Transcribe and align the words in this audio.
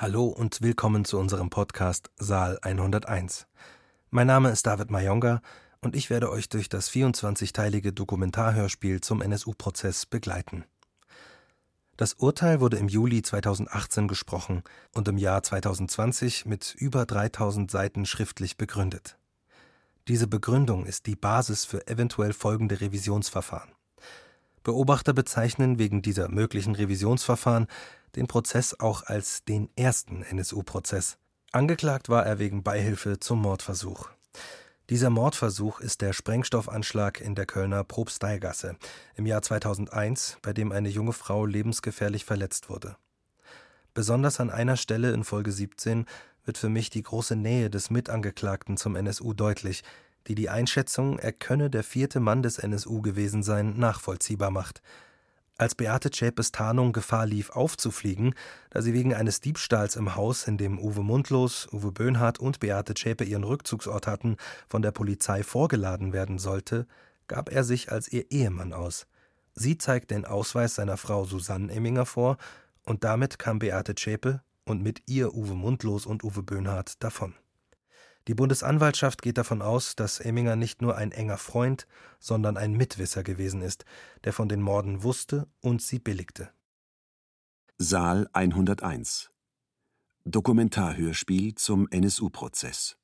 Hallo 0.00 0.28
und 0.28 0.62
willkommen 0.62 1.04
zu 1.04 1.18
unserem 1.18 1.50
Podcast 1.50 2.10
Saal 2.16 2.58
101. 2.62 3.46
Mein 4.08 4.28
Name 4.28 4.48
ist 4.48 4.66
David 4.66 4.90
Mayonga 4.90 5.42
und 5.82 5.94
ich 5.94 6.08
werde 6.08 6.30
euch 6.30 6.48
durch 6.48 6.70
das 6.70 6.90
24-teilige 6.90 7.92
Dokumentarhörspiel 7.92 9.02
zum 9.02 9.20
NSU-Prozess 9.20 10.06
begleiten. 10.06 10.64
Das 11.98 12.14
Urteil 12.14 12.62
wurde 12.62 12.78
im 12.78 12.88
Juli 12.88 13.20
2018 13.20 14.08
gesprochen 14.08 14.62
und 14.94 15.06
im 15.06 15.18
Jahr 15.18 15.42
2020 15.42 16.46
mit 16.46 16.74
über 16.78 17.04
3000 17.04 17.70
Seiten 17.70 18.06
schriftlich 18.06 18.56
begründet. 18.56 19.18
Diese 20.08 20.26
Begründung 20.26 20.86
ist 20.86 21.08
die 21.08 21.16
Basis 21.16 21.66
für 21.66 21.86
eventuell 21.88 22.32
folgende 22.32 22.80
Revisionsverfahren. 22.80 23.74
Beobachter 24.62 25.12
bezeichnen 25.12 25.78
wegen 25.78 26.02
dieser 26.02 26.28
möglichen 26.28 26.74
Revisionsverfahren 26.74 27.66
den 28.16 28.26
Prozess 28.26 28.78
auch 28.78 29.04
als 29.04 29.44
den 29.44 29.70
ersten 29.76 30.22
NSU-Prozess. 30.22 31.16
Angeklagt 31.52 32.08
war 32.08 32.26
er 32.26 32.38
wegen 32.38 32.62
Beihilfe 32.62 33.18
zum 33.18 33.40
Mordversuch. 33.40 34.08
Dieser 34.90 35.10
Mordversuch 35.10 35.80
ist 35.80 36.00
der 36.00 36.12
Sprengstoffanschlag 36.12 37.20
in 37.20 37.36
der 37.36 37.46
Kölner 37.46 37.84
Propsteigasse 37.84 38.76
im 39.14 39.24
Jahr 39.26 39.40
2001, 39.40 40.38
bei 40.42 40.52
dem 40.52 40.72
eine 40.72 40.88
junge 40.88 41.12
Frau 41.12 41.46
lebensgefährlich 41.46 42.24
verletzt 42.24 42.68
wurde. 42.68 42.96
Besonders 43.94 44.40
an 44.40 44.50
einer 44.50 44.76
Stelle 44.76 45.12
in 45.12 45.24
Folge 45.24 45.52
17 45.52 46.06
wird 46.44 46.58
für 46.58 46.68
mich 46.68 46.90
die 46.90 47.02
große 47.02 47.36
Nähe 47.36 47.70
des 47.70 47.90
Mitangeklagten 47.90 48.76
zum 48.76 48.96
NSU 48.96 49.32
deutlich, 49.32 49.84
die 50.26 50.34
die 50.34 50.50
Einschätzung, 50.50 51.18
er 51.18 51.32
könne 51.32 51.70
der 51.70 51.82
vierte 51.82 52.20
Mann 52.20 52.42
des 52.42 52.58
NSU 52.58 53.00
gewesen 53.00 53.42
sein, 53.42 53.78
nachvollziehbar 53.78 54.50
macht. 54.50 54.82
Als 55.60 55.74
Beate 55.74 56.10
Zschäpes 56.10 56.52
Tarnung 56.52 56.94
Gefahr 56.94 57.26
lief, 57.26 57.50
aufzufliegen, 57.50 58.34
da 58.70 58.80
sie 58.80 58.94
wegen 58.94 59.12
eines 59.12 59.42
Diebstahls 59.42 59.96
im 59.96 60.16
Haus, 60.16 60.48
in 60.48 60.56
dem 60.56 60.78
Uwe 60.78 61.02
Mundlos, 61.02 61.68
Uwe 61.70 61.92
Böhnhardt 61.92 62.38
und 62.38 62.60
Beate 62.60 62.94
Zschäpe 62.94 63.24
ihren 63.24 63.44
Rückzugsort 63.44 64.06
hatten, 64.06 64.38
von 64.68 64.80
der 64.80 64.90
Polizei 64.90 65.42
vorgeladen 65.42 66.14
werden 66.14 66.38
sollte, 66.38 66.86
gab 67.28 67.52
er 67.52 67.62
sich 67.62 67.92
als 67.92 68.10
ihr 68.10 68.30
Ehemann 68.30 68.72
aus. 68.72 69.06
Sie 69.54 69.76
zeigt 69.76 70.12
den 70.12 70.24
Ausweis 70.24 70.76
seiner 70.76 70.96
Frau 70.96 71.24
Susanne 71.24 71.70
Emminger 71.70 72.06
vor, 72.06 72.38
und 72.84 73.04
damit 73.04 73.38
kam 73.38 73.58
Beate 73.58 73.94
Zschäpe 73.94 74.40
und 74.64 74.82
mit 74.82 75.02
ihr 75.06 75.34
Uwe 75.34 75.54
Mundlos 75.54 76.06
und 76.06 76.24
Uwe 76.24 76.42
Böhnhardt 76.42 77.02
davon. 77.04 77.34
Die 78.28 78.34
Bundesanwaltschaft 78.34 79.22
geht 79.22 79.38
davon 79.38 79.62
aus, 79.62 79.96
dass 79.96 80.20
Emminger 80.20 80.54
nicht 80.54 80.82
nur 80.82 80.96
ein 80.96 81.10
enger 81.10 81.38
Freund, 81.38 81.86
sondern 82.18 82.56
ein 82.56 82.72
Mitwisser 82.72 83.22
gewesen 83.22 83.62
ist, 83.62 83.84
der 84.24 84.32
von 84.32 84.48
den 84.48 84.60
Morden 84.60 85.02
wusste 85.02 85.48
und 85.60 85.80
sie 85.80 85.98
billigte. 85.98 86.50
Saal 87.78 88.28
101 88.32 89.30
Dokumentarhörspiel 90.24 91.54
zum 91.54 91.88
NSU-Prozess 91.90 92.98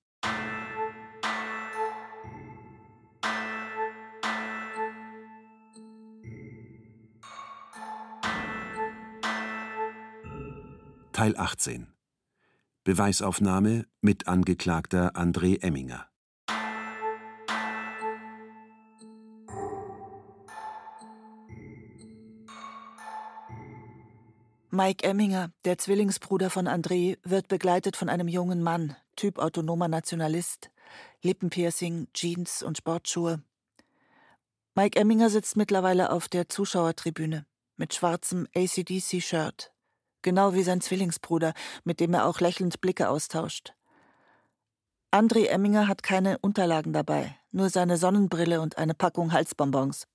Teil 11.12 11.34
18 11.38 11.95
Beweisaufnahme 12.86 13.84
mit 14.00 14.28
Angeklagter 14.28 15.16
André 15.16 15.60
Emminger. 15.60 16.06
Mike 24.70 25.04
Emminger, 25.04 25.50
der 25.64 25.78
Zwillingsbruder 25.78 26.48
von 26.48 26.68
André, 26.68 27.18
wird 27.24 27.48
begleitet 27.48 27.96
von 27.96 28.08
einem 28.08 28.28
jungen 28.28 28.62
Mann, 28.62 28.94
Typ 29.16 29.40
autonomer 29.40 29.88
Nationalist, 29.88 30.70
Lippenpiercing, 31.22 32.06
Jeans 32.14 32.62
und 32.62 32.78
Sportschuhe. 32.78 33.42
Mike 34.76 34.96
Emminger 34.96 35.28
sitzt 35.28 35.56
mittlerweile 35.56 36.12
auf 36.12 36.28
der 36.28 36.48
Zuschauertribüne 36.48 37.46
mit 37.76 37.94
schwarzem 37.94 38.46
ACDC-Shirt, 38.54 39.72
genau 40.22 40.54
wie 40.54 40.62
sein 40.62 40.80
Zwillingsbruder, 40.80 41.52
mit 41.84 42.00
dem 42.00 42.14
er 42.14 42.26
auch 42.26 42.40
lächelnd 42.40 42.80
Blicke 42.80 43.08
austauscht. 43.08 43.74
André 45.12 45.46
Emminger 45.46 45.88
hat 45.88 46.02
keine 46.02 46.38
Unterlagen 46.38 46.92
dabei, 46.92 47.36
nur 47.50 47.70
seine 47.70 47.96
Sonnenbrille 47.96 48.60
und 48.60 48.76
eine 48.76 48.94
Packung 48.94 49.32
Halsbonbons. 49.32 50.06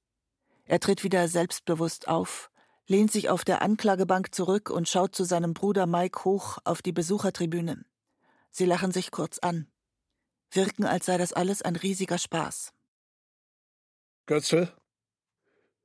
Er 0.66 0.80
tritt 0.80 1.04
wieder 1.04 1.28
selbstbewusst 1.28 2.08
auf, 2.08 2.52
lehnt 2.88 3.12
sich 3.12 3.30
auf 3.30 3.44
der 3.44 3.62
Anklagebank 3.62 4.36
zurück 4.36 4.70
und 4.70 4.88
schaut 4.88 5.16
zu 5.16 5.24
seinem 5.24 5.54
Bruder 5.54 5.86
Mike 5.86 6.24
hoch 6.26 6.60
auf 6.66 6.82
die 6.82 6.92
Besuchertribüne. 6.92 7.84
Sie 8.52 8.66
lachen 8.66 8.92
sich 8.92 9.12
kurz 9.12 9.40
an, 9.40 9.68
wirken, 10.52 10.86
als 10.86 11.06
sei 11.06 11.18
das 11.18 11.34
alles 11.34 11.62
ein 11.62 11.76
riesiger 11.76 12.18
Spaß. 12.18 12.74
Götze, 14.26 14.72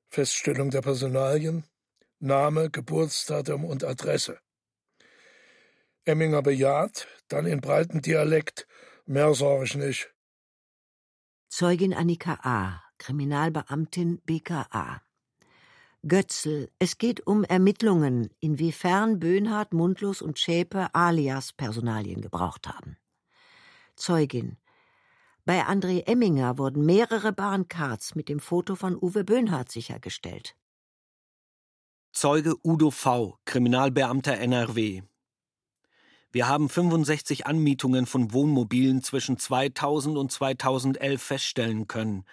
Feststellung 0.08 0.70
der 0.70 0.82
Personalien, 0.82 1.64
Name, 2.18 2.70
Geburtsdatum 2.70 3.64
und 3.64 3.84
Adresse. 3.84 4.38
Emminger 6.04 6.42
bejaht, 6.42 7.08
dann 7.28 7.46
in 7.46 7.60
breiten 7.60 8.00
Dialekt, 8.00 8.66
mehr 9.06 9.34
sag 9.34 9.64
ich 9.64 9.74
nicht. 9.74 10.14
Zeugin 11.48 11.92
Annika 11.92 12.38
A., 12.42 12.82
Kriminalbeamtin 12.98 14.22
BKA. 14.24 15.02
Götzl, 16.06 16.70
es 16.78 16.98
geht 16.98 17.26
um 17.26 17.44
Ermittlungen, 17.44 18.30
inwiefern 18.40 19.18
Böhnhardt, 19.18 19.74
Mundlos 19.74 20.22
und 20.22 20.38
Schäpe 20.38 20.94
alias 20.94 21.52
Personalien 21.52 22.20
gebraucht 22.20 22.68
haben. 22.68 22.96
Zeugin, 23.96 24.56
bei 25.44 25.64
André 25.66 26.06
Emminger 26.06 26.58
wurden 26.58 26.84
mehrere 26.86 27.32
Bahncards 27.32 28.14
mit 28.14 28.28
dem 28.28 28.40
Foto 28.40 28.74
von 28.74 28.96
Uwe 28.96 29.24
Böhnhardt 29.24 29.70
sichergestellt. 29.70 30.56
Zeuge 32.16 32.54
Udo 32.64 32.90
V., 32.90 33.38
Kriminalbeamter 33.44 34.38
NRW. 34.38 35.02
Wir 36.32 36.48
haben 36.48 36.70
65 36.70 37.46
Anmietungen 37.46 38.06
von 38.06 38.32
Wohnmobilen 38.32 39.02
zwischen 39.02 39.38
2000 39.38 40.16
und 40.16 40.32
2011 40.32 41.22
feststellen 41.22 41.88
können. 41.88 42.24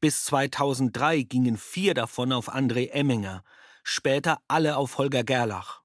Bis 0.00 0.24
2003 0.24 1.22
gingen 1.22 1.56
vier 1.56 1.94
davon 1.94 2.32
auf 2.32 2.52
André 2.52 2.90
Emminger, 2.90 3.44
später 3.84 4.40
alle 4.48 4.76
auf 4.76 4.98
Holger 4.98 5.22
Gerlach. 5.22 5.82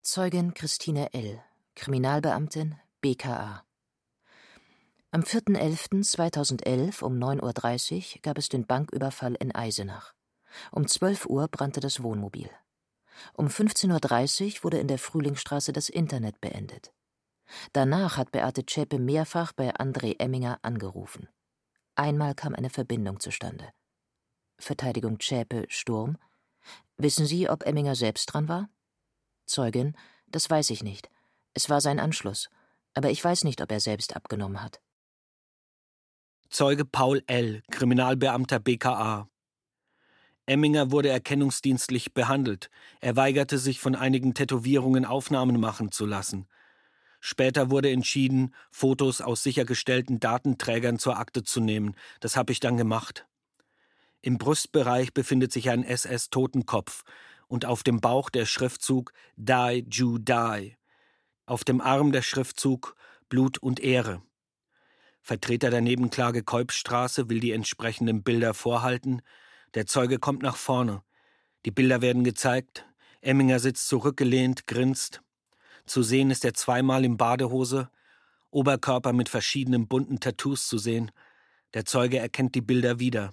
Zeugin 0.00 0.54
Christine 0.54 1.12
L., 1.12 1.42
Kriminalbeamtin 1.74 2.76
BKA. 3.02 3.66
Am 5.10 5.20
4.11.2011 5.20 7.02
um 7.02 7.18
9.30 7.18 8.14
Uhr 8.14 8.22
gab 8.22 8.38
es 8.38 8.48
den 8.48 8.66
Banküberfall 8.66 9.34
in 9.34 9.54
Eisenach. 9.54 10.14
Um 10.70 10.86
12 10.86 11.26
Uhr 11.26 11.48
brannte 11.48 11.80
das 11.80 12.02
Wohnmobil. 12.02 12.50
Um 13.34 13.48
15.30 13.48 14.58
Uhr 14.58 14.64
wurde 14.64 14.78
in 14.78 14.88
der 14.88 14.98
Frühlingsstraße 14.98 15.72
das 15.72 15.88
Internet 15.88 16.40
beendet. 16.40 16.92
Danach 17.72 18.16
hat 18.16 18.32
Beate 18.32 18.64
Zschäpe 18.64 18.98
mehrfach 18.98 19.52
bei 19.52 19.74
André 19.74 20.18
Emminger 20.18 20.58
angerufen. 20.62 21.28
Einmal 21.94 22.34
kam 22.34 22.54
eine 22.54 22.70
Verbindung 22.70 23.20
zustande. 23.20 23.68
Verteidigung 24.58 25.20
Zschäpe, 25.20 25.66
Sturm. 25.68 26.16
Wissen 26.96 27.26
Sie, 27.26 27.48
ob 27.48 27.66
Emminger 27.66 27.94
selbst 27.94 28.26
dran 28.26 28.48
war? 28.48 28.70
Zeugin, 29.44 29.96
das 30.28 30.48
weiß 30.48 30.70
ich 30.70 30.82
nicht. 30.82 31.10
Es 31.52 31.68
war 31.68 31.80
sein 31.80 32.00
Anschluss. 32.00 32.48
Aber 32.94 33.10
ich 33.10 33.22
weiß 33.22 33.44
nicht, 33.44 33.60
ob 33.60 33.70
er 33.72 33.80
selbst 33.80 34.16
abgenommen 34.16 34.62
hat. 34.62 34.80
Zeuge 36.50 36.84
Paul 36.84 37.22
L., 37.26 37.62
Kriminalbeamter 37.70 38.58
BKA. 38.58 39.28
Emminger 40.52 40.90
wurde 40.90 41.08
erkennungsdienstlich 41.08 42.12
behandelt. 42.12 42.68
Er 43.00 43.16
weigerte 43.16 43.56
sich, 43.56 43.80
von 43.80 43.94
einigen 43.94 44.34
Tätowierungen 44.34 45.06
Aufnahmen 45.06 45.58
machen 45.58 45.90
zu 45.92 46.04
lassen. 46.04 46.46
Später 47.20 47.70
wurde 47.70 47.90
entschieden, 47.90 48.54
Fotos 48.70 49.22
aus 49.22 49.42
sichergestellten 49.42 50.20
Datenträgern 50.20 50.98
zur 50.98 51.18
Akte 51.18 51.42
zu 51.42 51.60
nehmen. 51.60 51.96
Das 52.20 52.36
habe 52.36 52.52
ich 52.52 52.60
dann 52.60 52.76
gemacht. 52.76 53.26
Im 54.20 54.36
Brustbereich 54.36 55.14
befindet 55.14 55.52
sich 55.52 55.70
ein 55.70 55.84
SS-Totenkopf 55.84 57.04
und 57.48 57.64
auf 57.64 57.82
dem 57.82 58.00
Bauch 58.00 58.28
der 58.28 58.44
Schriftzug 58.44 59.14
Die 59.36 59.86
Jew 59.90 60.18
Die. 60.18 60.76
Auf 61.46 61.64
dem 61.64 61.80
Arm 61.80 62.12
der 62.12 62.22
Schriftzug 62.22 62.94
Blut 63.30 63.56
und 63.56 63.80
Ehre. 63.80 64.20
Vertreter 65.22 65.70
der 65.70 65.80
Nebenklage 65.80 66.42
Kolbstraße 66.42 67.30
will 67.30 67.40
die 67.40 67.52
entsprechenden 67.52 68.22
Bilder 68.22 68.52
vorhalten. 68.52 69.22
Der 69.74 69.86
Zeuge 69.86 70.18
kommt 70.18 70.42
nach 70.42 70.56
vorne. 70.56 71.02
Die 71.64 71.70
Bilder 71.70 72.02
werden 72.02 72.24
gezeigt. 72.24 72.86
Emminger 73.20 73.58
sitzt 73.58 73.88
zurückgelehnt, 73.88 74.66
grinst. 74.66 75.22
Zu 75.86 76.02
sehen 76.02 76.30
ist 76.30 76.44
er 76.44 76.54
zweimal 76.54 77.04
in 77.04 77.16
Badehose, 77.16 77.90
Oberkörper 78.50 79.12
mit 79.12 79.28
verschiedenen 79.28 79.88
bunten 79.88 80.20
Tattoos 80.20 80.68
zu 80.68 80.78
sehen. 80.78 81.10
Der 81.74 81.84
Zeuge 81.84 82.18
erkennt 82.18 82.54
die 82.54 82.60
Bilder 82.60 82.98
wieder. 82.98 83.32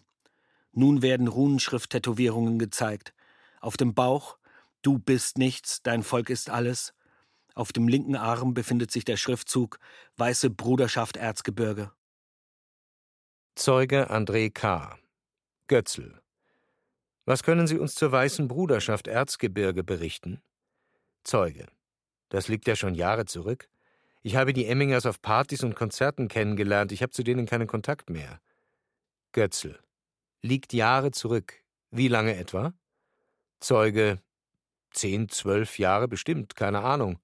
Nun 0.72 1.02
werden 1.02 1.28
Runenschrift-Tätowierungen 1.28 2.58
gezeigt. 2.58 3.14
Auf 3.60 3.76
dem 3.76 3.94
Bauch 3.94 4.38
Du 4.82 4.98
bist 4.98 5.38
nichts, 5.38 5.82
dein 5.82 6.04
Volk 6.04 6.30
ist 6.30 6.50
alles. 6.50 6.94
Auf 7.54 7.74
dem 7.74 7.90
linken 7.90 8.16
Arm 8.16 8.54
befindet 8.54 8.92
sich 8.92 9.04
der 9.04 9.18
Schriftzug 9.18 9.78
Weiße 10.16 10.50
Bruderschaft 10.50 11.18
Erzgebirge. 11.18 11.92
Zeuge 13.56 14.10
André 14.10 14.50
K. 14.50 14.98
Götzl. 15.68 16.22
Was 17.30 17.44
können 17.44 17.68
Sie 17.68 17.78
uns 17.78 17.94
zur 17.94 18.12
Weißen 18.12 18.48
Bruderschaft 18.48 19.06
Erzgebirge 19.06 19.84
berichten? 19.84 20.42
Zeuge. 21.24 21.68
Das 22.30 22.48
liegt 22.48 22.68
ja 22.68 22.76
schon 22.76 22.96
Jahre 22.96 23.26
zurück. 23.26 23.70
Ich 24.24 24.36
habe 24.36 24.52
die 24.52 24.66
Emmingers 24.66 25.06
auf 25.06 25.22
Partys 25.22 25.64
und 25.64 25.76
Konzerten 25.76 26.28
kennengelernt, 26.28 26.92
ich 26.92 27.04
habe 27.04 27.12
zu 27.12 27.22
denen 27.22 27.46
keinen 27.46 27.68
Kontakt 27.68 28.10
mehr. 28.10 28.42
Götzl. 29.32 29.78
Liegt 30.42 30.74
Jahre 30.74 31.12
zurück. 31.12 31.64
Wie 31.92 32.08
lange 32.08 32.36
etwa? 32.36 32.74
Zeuge. 33.60 34.24
Zehn, 34.90 35.30
zwölf 35.30 35.78
Jahre 35.78 36.08
bestimmt, 36.08 36.56
keine 36.56 36.82
Ahnung. 36.82 37.20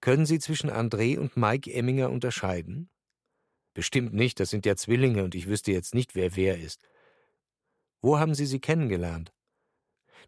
Können 0.00 0.26
Sie 0.26 0.40
zwischen 0.40 0.68
André 0.68 1.16
und 1.16 1.36
Mike 1.36 1.72
Emminger 1.72 2.10
unterscheiden? 2.10 2.90
Bestimmt 3.72 4.14
nicht, 4.14 4.40
das 4.40 4.50
sind 4.50 4.66
ja 4.66 4.74
Zwillinge 4.74 5.22
und 5.22 5.36
ich 5.36 5.46
wüsste 5.46 5.70
jetzt 5.70 5.94
nicht, 5.94 6.16
wer 6.16 6.34
wer 6.34 6.58
ist. 6.58 6.88
Wo 8.04 8.18
haben 8.18 8.34
Sie 8.34 8.44
sie 8.44 8.60
kennengelernt? 8.60 9.32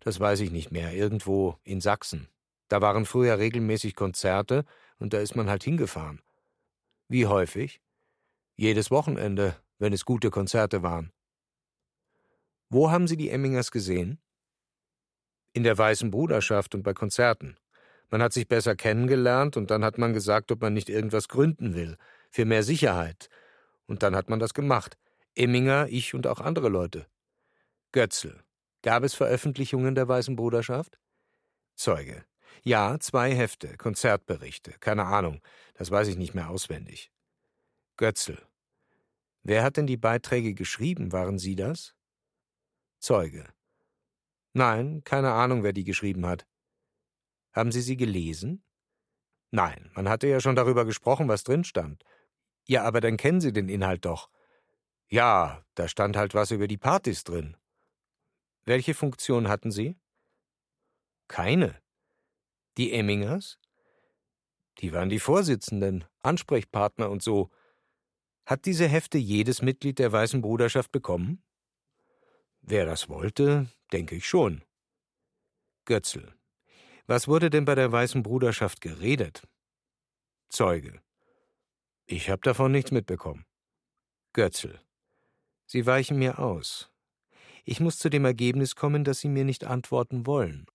Das 0.01 0.19
weiß 0.19 0.41
ich 0.41 0.51
nicht 0.51 0.73
mehr, 0.73 0.95
irgendwo 0.95 1.59
in 1.63 1.83
Sachsen. 1.83 2.27
Da 2.69 2.81
waren 2.81 3.05
früher 3.05 3.39
regelmäßig 3.39 3.95
Konzerte 3.95 4.65
und 4.99 5.13
da 5.13 5.19
ist 5.19 5.37
man 5.37 5.51
halt 5.51 5.63
hingefahren. 5.63 6.23
Wie 7.09 7.27
häufig? 7.27 7.83
Jedes 8.57 8.91
Wochenende, 8.91 9.57
wenn 9.79 9.93
es 9.93 10.07
gute 10.07 10.31
Konzerte 10.31 10.83
waren. 10.83 11.13
Wo 12.71 12.91
haben 12.91 13.07
Sie 13.07 13.19
die 13.19 13.29
Emmingers 13.29 13.71
gesehen? 13.71 14.23
In 15.53 15.63
der 15.63 15.77
Weißen 15.77 16.11
Bruderschaft 16.11 16.75
und 16.75 16.83
bei 16.83 16.95
Konzerten. 16.95 17.59
Man 18.09 18.23
hat 18.23 18.33
sich 18.33 18.49
besser 18.49 18.75
kennengelernt 18.75 19.59
und 19.59 19.71
dann 19.71 19.85
hat 19.85 19.99
man 19.99 20.15
gesagt, 20.15 20.51
ob 20.51 20.63
man 20.63 20.73
nicht 20.73 20.89
irgendwas 20.89 21.29
gründen 21.29 21.75
will, 21.75 21.99
für 22.31 22.47
mehr 22.47 22.63
Sicherheit. 22.63 23.29
Und 23.87 24.03
dann 24.03 24.17
hat 24.17 24.31
man 24.31 24.39
das 24.39 24.55
gemacht. 24.55 24.97
Emminger, 25.35 25.89
ich 25.91 26.15
und 26.15 26.27
auch 26.27 26.41
andere 26.41 26.71
Leute. 26.71 27.07
Götzl. 27.93 28.43
Gab 28.83 29.03
es 29.03 29.15
Veröffentlichungen 29.15 29.95
der 29.95 30.09
Weißen 30.09 30.37
Bruderschaft? 30.37 30.99
Zeuge. 31.75 32.25
Ja, 32.63 32.99
zwei 33.01 33.35
Hefte, 33.35 33.77
Konzertberichte, 33.77 34.73
keine 34.81 35.05
Ahnung, 35.05 35.41
das 35.75 35.91
weiß 35.91 36.09
ich 36.09 36.17
nicht 36.17 36.35
mehr 36.35 36.51
auswendig. 36.51 37.13
Götzl. 37.97 38.39
Wer 39.43 39.63
hat 39.63 39.77
denn 39.77 39.87
die 39.87 39.97
Beiträge 39.97 40.55
geschrieben, 40.55 41.13
waren 41.13 41.39
Sie 41.39 41.55
das? 41.55 41.95
Zeuge. 42.99 43.47
Nein, 44.53 45.03
keine 45.05 45.33
Ahnung, 45.33 45.63
wer 45.63 45.73
die 45.73 45.85
geschrieben 45.85 46.27
hat. 46.27 46.47
Haben 47.53 47.73
Sie 47.73 47.83
sie 47.83 47.97
gelesen? 47.97 48.65
Nein, 49.51 49.91
man 49.95 50.09
hatte 50.09 50.27
ja 50.27 50.41
schon 50.41 50.57
darüber 50.57 50.85
gesprochen, 50.85 51.29
was 51.29 51.45
drin 51.45 51.65
stand. 51.65 52.05
Ja, 52.65 52.83
aber 52.83 53.01
dann 53.01 53.17
kennen 53.17 53.41
Sie 53.41 53.53
den 53.53 53.69
Inhalt 53.69 54.05
doch. 54.05 54.29
Ja, 55.09 55.65
da 55.75 55.89
stand 55.89 56.17
halt 56.17 56.35
was 56.35 56.51
über 56.51 56.67
die 56.67 56.79
Partys 56.79 57.23
drin. 57.23 57.57
Welche 58.67 58.95
Funktion 58.95 59.49
hatten 59.49 59.71
Sie? 59.71 59.97
Keine. 61.29 61.81
Die 62.77 62.93
Emmingers? 62.93 63.61
Die 64.79 64.93
waren 64.93 65.09
die 65.09 65.21
Vorsitzenden, 65.21 66.05
Ansprechpartner 66.21 67.09
und 67.09 67.23
so. 67.23 67.51
Hat 68.45 68.67
diese 68.67 68.89
Hefte 68.89 69.19
jedes 69.19 69.63
Mitglied 69.63 70.01
der 70.01 70.11
Weißen 70.11 70.43
Bruderschaft 70.43 70.91
bekommen? 70.91 71.45
Wer 72.61 72.87
das 72.87 73.09
wollte, 73.09 73.71
denke 73.93 74.17
ich 74.17 74.27
schon. 74.27 74.65
Götzl. 75.85 76.35
Was 77.07 77.29
wurde 77.29 77.51
denn 77.51 77.65
bei 77.65 77.77
der 77.77 77.93
Weißen 77.93 78.25
Bruderschaft 78.25 78.81
geredet? 78.81 79.47
Zeuge. 80.49 81.01
Ich 82.07 82.31
habe 82.31 82.43
davon 82.43 82.73
nichts 82.73 82.91
mitbekommen. 82.91 83.47
Götzl. 84.33 84.81
Sie 85.67 85.87
weichen 85.87 86.19
mir 86.19 86.41
aus. 86.41 86.91
Ich 87.69 87.81
muss 87.81 87.99
zu 87.99 88.09
dem 88.09 88.25
Ergebnis 88.25 88.77
kommen, 88.77 89.03
dass 89.03 89.19
Sie 89.19 89.29
mir 89.29 89.45
nicht 89.45 89.65
antworten 89.65 90.25
wollen. 90.25 90.67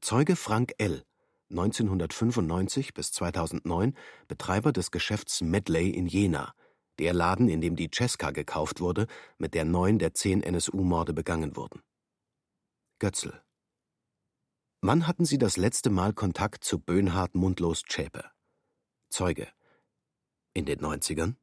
Zeuge 0.00 0.36
Frank 0.36 0.72
L., 0.78 1.04
1995 1.50 2.94
bis 2.94 3.10
2009 3.10 3.96
Betreiber 4.28 4.72
des 4.72 4.92
Geschäfts 4.92 5.40
Medley 5.40 5.90
in 5.90 6.06
Jena, 6.06 6.54
der 7.00 7.12
Laden, 7.12 7.48
in 7.48 7.60
dem 7.60 7.74
die 7.74 7.90
Cesca 7.92 8.30
gekauft 8.30 8.80
wurde, 8.80 9.08
mit 9.38 9.54
der 9.54 9.64
neun 9.64 9.98
der 9.98 10.14
zehn 10.14 10.44
NSU-Morde 10.44 11.12
begangen 11.12 11.56
wurden. 11.56 11.82
Götzl. 13.00 13.42
Wann 14.80 15.08
hatten 15.08 15.24
Sie 15.24 15.38
das 15.38 15.56
letzte 15.56 15.90
Mal 15.90 16.12
Kontakt 16.12 16.62
zu 16.62 16.78
Böhnhardt 16.78 17.34
Mundlos 17.34 17.82
Zschäpe? 17.82 18.30
Zeuge. 19.10 19.48
In 20.54 20.66
den 20.66 20.78
90ern? 20.78 21.34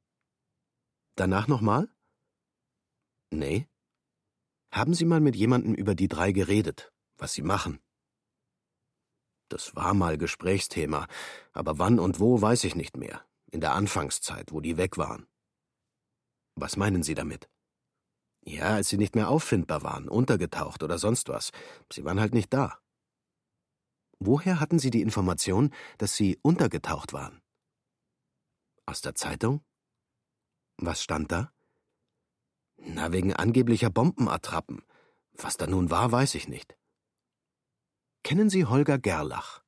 Danach 1.16 1.50
nochmal? 1.50 1.90
Nee. 3.30 3.68
Haben 4.76 4.94
Sie 4.94 5.06
mal 5.06 5.22
mit 5.22 5.38
jemandem 5.38 5.74
über 5.74 5.96
die 5.96 6.10
drei 6.10 6.34
geredet, 6.34 6.92
was 7.18 7.32
sie 7.32 7.44
machen? 7.44 7.80
Das 9.48 9.74
war 9.74 9.94
mal 9.94 10.18
Gesprächsthema, 10.18 11.08
aber 11.54 11.80
wann 11.80 11.98
und 11.98 12.20
wo 12.20 12.42
weiß 12.42 12.66
ich 12.66 12.76
nicht 12.76 12.98
mehr. 12.98 13.26
In 13.50 13.62
der 13.62 13.74
Anfangszeit, 13.74 14.52
wo 14.52 14.60
die 14.60 14.76
weg 14.76 14.98
waren. 14.98 15.28
Was 16.56 16.76
meinen 16.76 17.04
Sie 17.04 17.14
damit? 17.14 17.50
Ja, 18.42 18.76
als 18.76 18.90
sie 18.90 18.98
nicht 18.98 19.16
mehr 19.16 19.30
auffindbar 19.30 19.82
waren, 19.84 20.10
untergetaucht 20.10 20.84
oder 20.84 21.00
sonst 21.00 21.30
was. 21.30 21.52
Sie 21.90 22.04
waren 22.04 22.20
halt 22.20 22.34
nicht 22.34 22.54
da. 22.54 22.78
Woher 24.20 24.60
hatten 24.60 24.78
Sie 24.78 24.90
die 24.90 25.02
Information, 25.02 25.74
dass 26.00 26.18
Sie 26.18 26.38
untergetaucht 26.42 27.14
waren? 27.14 27.42
Aus 28.86 29.00
der 29.00 29.16
Zeitung? 29.16 29.64
Was 30.76 31.02
stand 31.02 31.32
da? 31.32 31.55
Na, 32.78 33.12
wegen 33.12 33.34
angeblicher 33.34 33.90
Bombenattrappen. 33.90 34.84
Was 35.34 35.58
da 35.58 35.68
nun 35.68 35.90
war, 35.90 36.12
weiß 36.12 36.36
ich 36.36 36.48
nicht. 36.48 36.78
Kennen 38.24 38.50
Sie 38.50 38.66
Holger 38.66 38.98
Gerlach? 38.98 39.64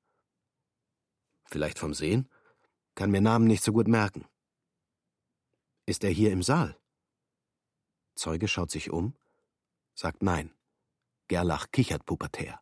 Vielleicht 1.46 1.80
vom 1.80 1.94
Sehen? 1.94 2.30
Kann 2.96 3.12
mir 3.12 3.22
Namen 3.22 3.48
nicht 3.48 3.64
so 3.64 3.72
gut 3.72 3.88
merken. 3.88 4.26
Ist 5.86 6.04
er 6.04 6.10
hier 6.10 6.32
im 6.32 6.42
Saal? 6.42 6.78
Zeuge 8.16 8.48
schaut 8.48 8.72
sich 8.72 8.90
um, 8.90 9.16
sagt 9.94 10.22
nein. 10.24 10.54
Gerlach 11.28 11.72
kichert 11.72 12.06
pubertär. 12.06 12.60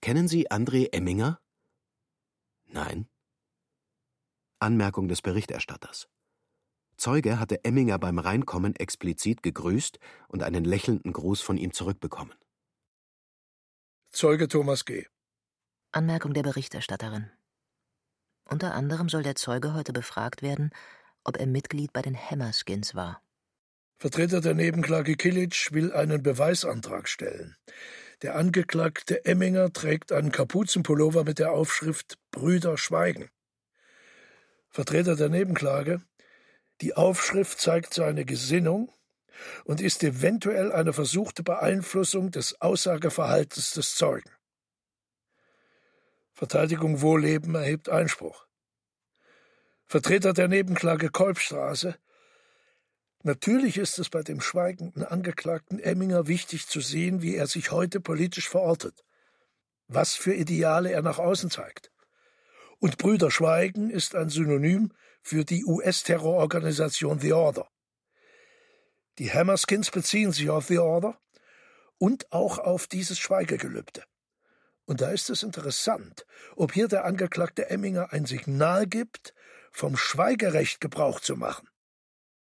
Kennen 0.00 0.28
Sie 0.28 0.50
André 0.50 0.92
Emminger? 0.92 1.40
Nein. 2.64 3.08
Anmerkung 4.58 5.08
des 5.08 5.22
Berichterstatters. 5.22 6.08
Zeuge 7.02 7.40
hatte 7.40 7.64
Emminger 7.64 7.98
beim 7.98 8.20
Reinkommen 8.20 8.76
explizit 8.76 9.42
gegrüßt 9.42 9.98
und 10.28 10.44
einen 10.44 10.64
lächelnden 10.64 11.12
Gruß 11.12 11.40
von 11.40 11.56
ihm 11.56 11.72
zurückbekommen. 11.72 12.32
Zeuge 14.12 14.46
Thomas 14.46 14.84
G. 14.84 15.06
Anmerkung 15.90 16.32
der 16.32 16.44
Berichterstatterin. 16.44 17.28
Unter 18.48 18.74
anderem 18.74 19.08
soll 19.08 19.24
der 19.24 19.34
Zeuge 19.34 19.74
heute 19.74 19.92
befragt 19.92 20.42
werden, 20.42 20.70
ob 21.24 21.38
er 21.38 21.48
Mitglied 21.48 21.92
bei 21.92 22.02
den 22.02 22.16
Hammerskins 22.16 22.94
war. 22.94 23.20
Vertreter 23.98 24.40
der 24.40 24.54
Nebenklage 24.54 25.16
Kilic 25.16 25.72
will 25.72 25.92
einen 25.92 26.22
Beweisantrag 26.22 27.08
stellen. 27.08 27.56
Der 28.22 28.36
Angeklagte 28.36 29.24
Emminger 29.24 29.72
trägt 29.72 30.12
einen 30.12 30.30
Kapuzenpullover 30.30 31.24
mit 31.24 31.40
der 31.40 31.50
Aufschrift 31.50 32.16
Brüder 32.30 32.78
schweigen. 32.78 33.28
Vertreter 34.70 35.16
der 35.16 35.30
Nebenklage 35.30 36.00
Die 36.82 36.94
Aufschrift 36.94 37.60
zeigt 37.60 37.94
seine 37.94 38.24
Gesinnung 38.24 38.92
und 39.64 39.80
ist 39.80 40.02
eventuell 40.02 40.72
eine 40.72 40.92
versuchte 40.92 41.44
Beeinflussung 41.44 42.32
des 42.32 42.60
Aussageverhaltens 42.60 43.70
des 43.70 43.94
Zeugen. 43.94 44.30
Verteidigung 46.32 47.00
Wohlleben 47.00 47.54
erhebt 47.54 47.88
Einspruch. 47.88 48.46
Vertreter 49.86 50.32
der 50.32 50.48
Nebenklage 50.48 51.08
Kolbstraße 51.08 51.96
Natürlich 53.22 53.78
ist 53.78 54.00
es 54.00 54.10
bei 54.10 54.24
dem 54.24 54.40
schweigenden 54.40 55.04
Angeklagten 55.04 55.78
Emminger 55.78 56.26
wichtig 56.26 56.66
zu 56.66 56.80
sehen, 56.80 57.22
wie 57.22 57.36
er 57.36 57.46
sich 57.46 57.70
heute 57.70 58.00
politisch 58.00 58.48
verortet, 58.48 59.04
was 59.86 60.14
für 60.14 60.34
Ideale 60.34 60.90
er 60.90 61.02
nach 61.02 61.20
außen 61.20 61.48
zeigt. 61.48 61.92
Und 62.80 62.98
Brüder 62.98 63.30
Schweigen 63.30 63.90
ist 63.90 64.16
ein 64.16 64.28
Synonym 64.28 64.92
für 65.22 65.44
die 65.44 65.64
US-Terrororganisation 65.64 67.20
The 67.20 67.32
Order. 67.32 67.68
Die 69.18 69.32
Hammerskins 69.32 69.90
beziehen 69.90 70.32
sich 70.32 70.50
auf 70.50 70.66
The 70.66 70.78
Order 70.78 71.18
und 71.98 72.30
auch 72.32 72.58
auf 72.58 72.86
dieses 72.86 73.18
Schweigegelübde. 73.18 74.02
Und 74.84 75.00
da 75.00 75.10
ist 75.10 75.30
es 75.30 75.42
interessant, 75.42 76.26
ob 76.56 76.72
hier 76.72 76.88
der 76.88 77.04
Angeklagte 77.04 77.70
Emminger 77.70 78.12
ein 78.12 78.26
Signal 78.26 78.86
gibt, 78.86 79.32
vom 79.70 79.96
Schweigerecht 79.96 80.80
Gebrauch 80.80 81.20
zu 81.20 81.36
machen. 81.36 81.68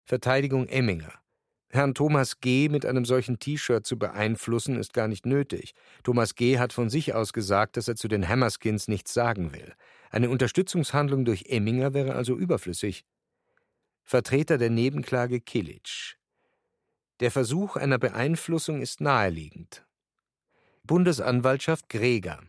Verteidigung 0.05 0.67
Emminger. 0.69 1.13
Herrn 1.69 1.95
Thomas 1.95 2.41
G. 2.41 2.69
mit 2.69 2.87
einem 2.87 3.05
solchen 3.05 3.41
T-Shirt 3.41 3.85
zu 3.85 3.99
beeinflussen, 3.99 4.79
ist 4.79 4.95
gar 4.95 5.09
nicht 5.09 5.27
nötig. 5.27 5.75
Thomas 6.05 6.37
G. 6.37 6.59
hat 6.59 6.73
von 6.73 6.89
sich 6.89 7.15
aus 7.15 7.33
gesagt, 7.33 7.77
dass 7.77 7.89
er 7.89 7.97
zu 7.97 8.07
den 8.07 8.29
Hammerskins 8.29 8.87
nichts 8.87 9.13
sagen 9.13 9.53
will. 9.53 9.75
Eine 10.15 10.31
Unterstützungshandlung 10.31 11.25
durch 11.25 11.47
Emminger 11.49 11.93
wäre 11.93 12.15
also 12.15 12.37
überflüssig. 12.37 13.05
Vertreter 14.05 14.59
der 14.59 14.71
Nebenklage 14.71 15.41
Kilic. 15.41 16.19
Der 17.19 17.33
Versuch 17.33 17.75
einer 17.75 17.99
Beeinflussung 17.99 18.81
ist 18.81 19.01
naheliegend. 19.01 19.85
Bundesanwaltschaft 20.85 21.89
Greger. 21.89 22.45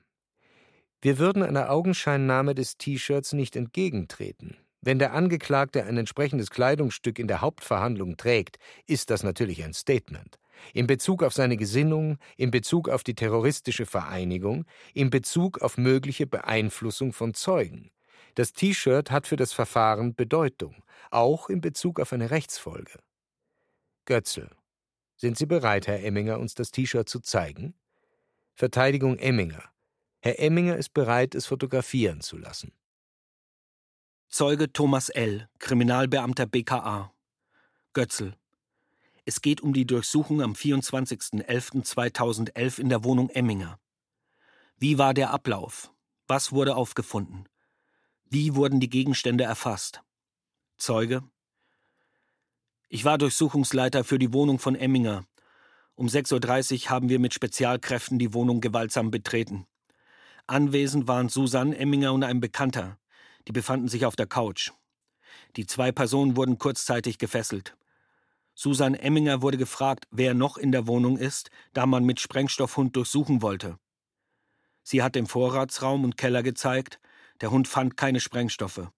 Wir 1.02 1.18
würden 1.18 1.42
einer 1.42 1.72
Augenscheinnahme 1.72 2.54
des 2.54 2.78
T-Shirts 2.78 3.34
nicht 3.34 3.56
entgegentreten. 3.56 4.58
Wenn 4.82 5.00
der 5.00 5.14
Angeklagte 5.14 5.86
ein 5.86 5.98
entsprechendes 5.98 6.52
Kleidungsstück 6.52 7.18
in 7.18 7.28
der 7.28 7.42
Hauptverhandlung 7.42 8.16
trägt, 8.16 8.60
ist 8.86 9.10
das 9.10 9.24
natürlich 9.24 9.64
ein 9.64 9.74
Statement. 9.74 10.38
In 10.74 10.88
Bezug 10.88 11.24
auf 11.24 11.34
seine 11.34 11.58
Gesinnung, 11.58 12.18
in 12.38 12.52
Bezug 12.52 12.90
auf 12.90 13.04
die 13.04 13.16
terroristische 13.16 13.86
Vereinigung, 13.86 14.66
in 14.94 15.10
Bezug 15.10 15.62
auf 15.62 15.78
mögliche 15.78 16.28
Beeinflussung 16.28 17.14
von 17.14 17.34
Zeugen. 17.34 17.92
Das 18.36 18.54
T-Shirt 18.54 19.12
hat 19.12 19.28
für 19.28 19.38
das 19.38 19.54
Verfahren 19.54 20.16
Bedeutung, 20.16 20.84
auch 21.10 21.50
in 21.50 21.62
Bezug 21.62 22.00
auf 22.00 22.12
eine 22.12 22.32
Rechtsfolge. 22.32 23.00
Götzl. 24.06 24.50
Sind 25.16 25.38
Sie 25.38 25.46
bereit, 25.46 25.88
Herr 25.88 26.04
Emminger, 26.04 26.40
uns 26.40 26.54
das 26.54 26.72
T-Shirt 26.72 27.08
zu 27.08 27.22
zeigen? 27.22 27.74
Verteidigung 28.54 29.18
Emminger. 29.18 29.64
Herr 30.22 30.40
Emminger 30.40 30.76
ist 30.76 30.94
bereit, 30.94 31.36
es 31.36 31.46
fotografieren 31.46 32.22
zu 32.22 32.38
lassen. 32.38 32.74
Zeuge 34.28 34.74
Thomas 34.74 35.10
L., 35.10 35.48
Kriminalbeamter 35.60 36.46
BKA. 36.46 37.14
Götzl. 37.94 38.36
Es 39.27 39.41
geht 39.41 39.62
um 39.62 39.74
die 39.74 39.88
Durchsuchung 39.88 40.44
am 40.44 40.53
24.11.2011 40.53 42.79
in 42.79 42.89
der 42.89 43.03
Wohnung 43.03 43.32
Emminger. 43.32 43.79
Wie 44.77 45.00
war 45.00 45.15
der 45.15 45.32
Ablauf? 45.32 45.91
Was 46.27 46.51
wurde 46.51 46.75
aufgefunden? 46.75 47.50
Wie 48.25 48.53
wurden 48.53 48.79
die 48.79 48.89
Gegenstände 48.89 49.44
erfasst? 49.44 50.03
Zeuge. 50.77 51.24
Ich 52.88 53.03
war 53.03 53.17
Durchsuchungsleiter 53.17 54.03
für 54.03 54.20
die 54.20 54.32
Wohnung 54.32 54.60
von 54.60 54.75
Emminger. 54.75 55.25
Um 55.96 56.05
6.30 56.05 56.84
Uhr 56.84 56.89
haben 56.91 57.10
wir 57.10 57.17
mit 57.17 57.34
Spezialkräften 57.34 58.20
die 58.20 58.34
Wohnung 58.34 58.62
gewaltsam 58.62 59.10
betreten. 59.10 59.65
Anwesend 60.46 61.08
waren 61.08 61.29
Susanne 61.29 61.75
Emminger 61.75 62.13
und 62.13 62.24
ein 62.24 62.41
Bekannter. 62.41 63.00
Die 63.48 63.53
befanden 63.53 63.88
sich 63.88 64.05
auf 64.05 64.15
der 64.15 64.27
Couch. 64.27 64.70
Die 65.55 65.65
zwei 65.65 65.91
Personen 65.91 66.38
wurden 66.38 66.60
kurzzeitig 66.60 67.17
gefesselt. 67.17 67.75
Susan 68.58 68.96
Emminger 68.96 69.42
wurde 69.42 69.58
gefragt, 69.58 70.08
wer 70.12 70.34
noch 70.34 70.58
in 70.58 70.72
der 70.72 70.88
Wohnung 70.88 71.18
ist, 71.18 71.52
da 71.74 71.86
man 71.86 72.06
mit 72.06 72.22
Sprengstoffhund 72.22 72.96
durchsuchen 72.96 73.42
wollte. 73.42 73.78
Sie 74.82 75.04
hat 75.04 75.16
den 75.16 75.28
Vorratsraum 75.28 76.06
und 76.06 76.16
Keller 76.16 76.42
gezeigt, 76.42 77.00
der 77.42 77.52
Hund 77.52 77.68
fand 77.68 77.98
keine 77.98 78.22
Sprengstoffe. 78.22 78.90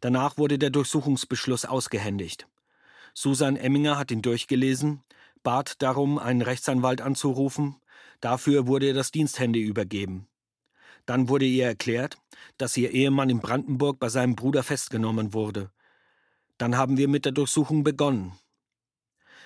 Danach 0.00 0.36
wurde 0.36 0.58
der 0.58 0.68
Durchsuchungsbeschluss 0.68 1.64
ausgehändigt. 1.64 2.48
Susan 3.14 3.56
Emminger 3.56 3.96
hat 3.96 4.10
ihn 4.10 4.20
durchgelesen, 4.20 5.02
bat 5.42 5.80
darum, 5.80 6.18
einen 6.18 6.42
Rechtsanwalt 6.42 7.00
anzurufen, 7.00 7.76
dafür 8.20 8.66
wurde 8.66 8.88
ihr 8.88 8.94
das 8.94 9.10
Diensthandy 9.10 9.62
übergeben. 9.62 10.28
Dann 11.06 11.30
wurde 11.30 11.46
ihr 11.46 11.64
erklärt, 11.64 12.18
dass 12.58 12.76
ihr 12.76 12.90
Ehemann 12.90 13.30
in 13.30 13.40
Brandenburg 13.40 13.98
bei 13.98 14.10
seinem 14.10 14.36
Bruder 14.36 14.62
festgenommen 14.62 15.32
wurde. 15.32 15.70
Dann 16.58 16.76
haben 16.76 16.98
wir 16.98 17.08
mit 17.08 17.24
der 17.24 17.32
Durchsuchung 17.32 17.84
begonnen. 17.84 18.32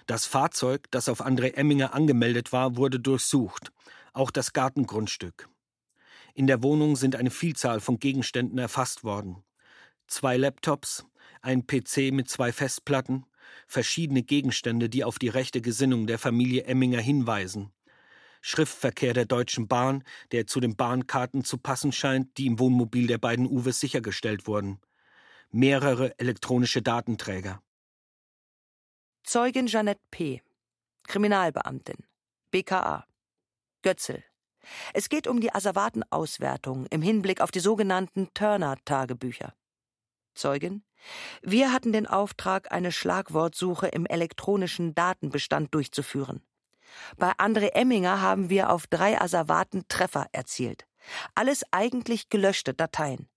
Das 0.06 0.26
Fahrzeug, 0.26 0.90
das 0.90 1.08
auf 1.08 1.24
André 1.24 1.54
Emminger 1.54 1.94
angemeldet 1.94 2.52
war, 2.52 2.76
wurde 2.76 3.00
durchsucht, 3.00 3.72
auch 4.12 4.30
das 4.30 4.52
Gartengrundstück. 4.52 5.48
In 6.34 6.46
der 6.46 6.62
Wohnung 6.62 6.96
sind 6.96 7.16
eine 7.16 7.30
Vielzahl 7.30 7.80
von 7.80 7.98
Gegenständen 7.98 8.58
erfasst 8.58 9.04
worden. 9.04 9.42
Zwei 10.06 10.36
Laptops, 10.36 11.04
ein 11.42 11.66
PC 11.66 12.12
mit 12.12 12.28
zwei 12.28 12.52
Festplatten, 12.52 13.26
verschiedene 13.66 14.22
Gegenstände, 14.22 14.88
die 14.88 15.04
auf 15.04 15.18
die 15.18 15.28
rechte 15.28 15.60
Gesinnung 15.60 16.06
der 16.06 16.18
Familie 16.18 16.64
Emminger 16.64 17.00
hinweisen. 17.00 17.72
Schriftverkehr 18.42 19.12
der 19.12 19.26
Deutschen 19.26 19.68
Bahn, 19.68 20.02
der 20.32 20.46
zu 20.46 20.60
den 20.60 20.76
Bahnkarten 20.76 21.44
zu 21.44 21.58
passen 21.58 21.92
scheint, 21.92 22.38
die 22.38 22.46
im 22.46 22.58
Wohnmobil 22.58 23.06
der 23.06 23.18
beiden 23.18 23.46
Uwes 23.46 23.80
sichergestellt 23.80 24.46
wurden. 24.46 24.80
Mehrere 25.50 26.18
elektronische 26.18 26.80
Datenträger. 26.80 27.62
Zeugin 29.24 29.66
Jeanette 29.66 30.00
P., 30.10 30.42
Kriminalbeamtin, 31.06 32.06
BKA. 32.50 33.06
Götzel. 33.82 34.24
Es 34.92 35.08
geht 35.08 35.26
um 35.26 35.40
die 35.40 35.54
Asservatenauswertung 35.54 36.86
im 36.86 37.02
Hinblick 37.02 37.40
auf 37.40 37.50
die 37.50 37.60
sogenannten 37.60 38.28
Turner-Tagebücher. 38.34 39.54
Zeugin. 40.34 40.82
Wir 41.42 41.72
hatten 41.72 41.92
den 41.92 42.06
Auftrag, 42.06 42.72
eine 42.72 42.92
Schlagwortsuche 42.92 43.88
im 43.88 44.06
elektronischen 44.06 44.94
Datenbestand 44.94 45.74
durchzuführen. 45.74 46.42
Bei 47.16 47.32
André 47.32 47.72
Emminger 47.72 48.20
haben 48.20 48.50
wir 48.50 48.70
auf 48.70 48.86
drei 48.86 49.20
Asservaten 49.20 49.86
Treffer 49.88 50.26
erzielt. 50.32 50.86
Alles 51.34 51.64
eigentlich 51.70 52.28
gelöschte 52.28 52.74
Dateien. 52.74 53.28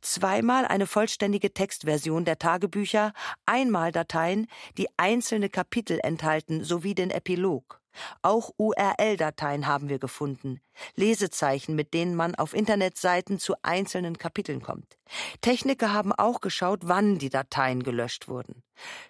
Zweimal 0.00 0.64
eine 0.64 0.86
vollständige 0.86 1.52
Textversion 1.52 2.24
der 2.24 2.38
Tagebücher, 2.38 3.12
einmal 3.46 3.92
Dateien, 3.92 4.46
die 4.78 4.88
einzelne 4.96 5.48
Kapitel 5.48 5.98
enthalten 6.02 6.64
sowie 6.64 6.94
den 6.94 7.10
Epilog. 7.10 7.80
Auch 8.22 8.50
URL-Dateien 8.56 9.66
haben 9.66 9.88
wir 9.88 9.98
gefunden, 9.98 10.60
Lesezeichen, 10.96 11.74
mit 11.74 11.94
denen 11.94 12.16
man 12.16 12.34
auf 12.34 12.52
Internetseiten 12.54 13.38
zu 13.38 13.54
einzelnen 13.62 14.18
Kapiteln 14.18 14.62
kommt. 14.62 14.98
Techniker 15.40 15.92
haben 15.92 16.12
auch 16.12 16.40
geschaut, 16.40 16.80
wann 16.84 17.18
die 17.18 17.30
Dateien 17.30 17.82
gelöscht 17.82 18.28
wurden. 18.28 18.62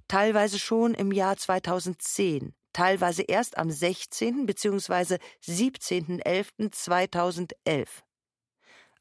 Teilweise 0.08 0.58
schon 0.58 0.94
im 0.94 1.12
Jahr 1.12 1.36
2010, 1.36 2.54
teilweise 2.72 3.22
erst 3.22 3.58
am 3.58 3.70
16. 3.70 4.46
bzw. 4.46 5.18
17.11.2011. 5.42 7.86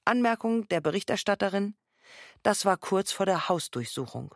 Anmerkung 0.05 0.67
der 0.67 0.81
Berichterstatterin 0.81 1.75
Das 2.41 2.65
war 2.65 2.77
kurz 2.77 3.11
vor 3.11 3.25
der 3.25 3.47
Hausdurchsuchung. 3.47 4.35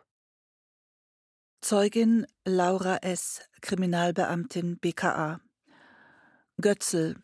Zeugin 1.60 2.26
Laura 2.44 2.98
S., 2.98 3.42
Kriminalbeamtin 3.60 4.78
BKA. 4.78 5.40
Götzl. 6.60 7.16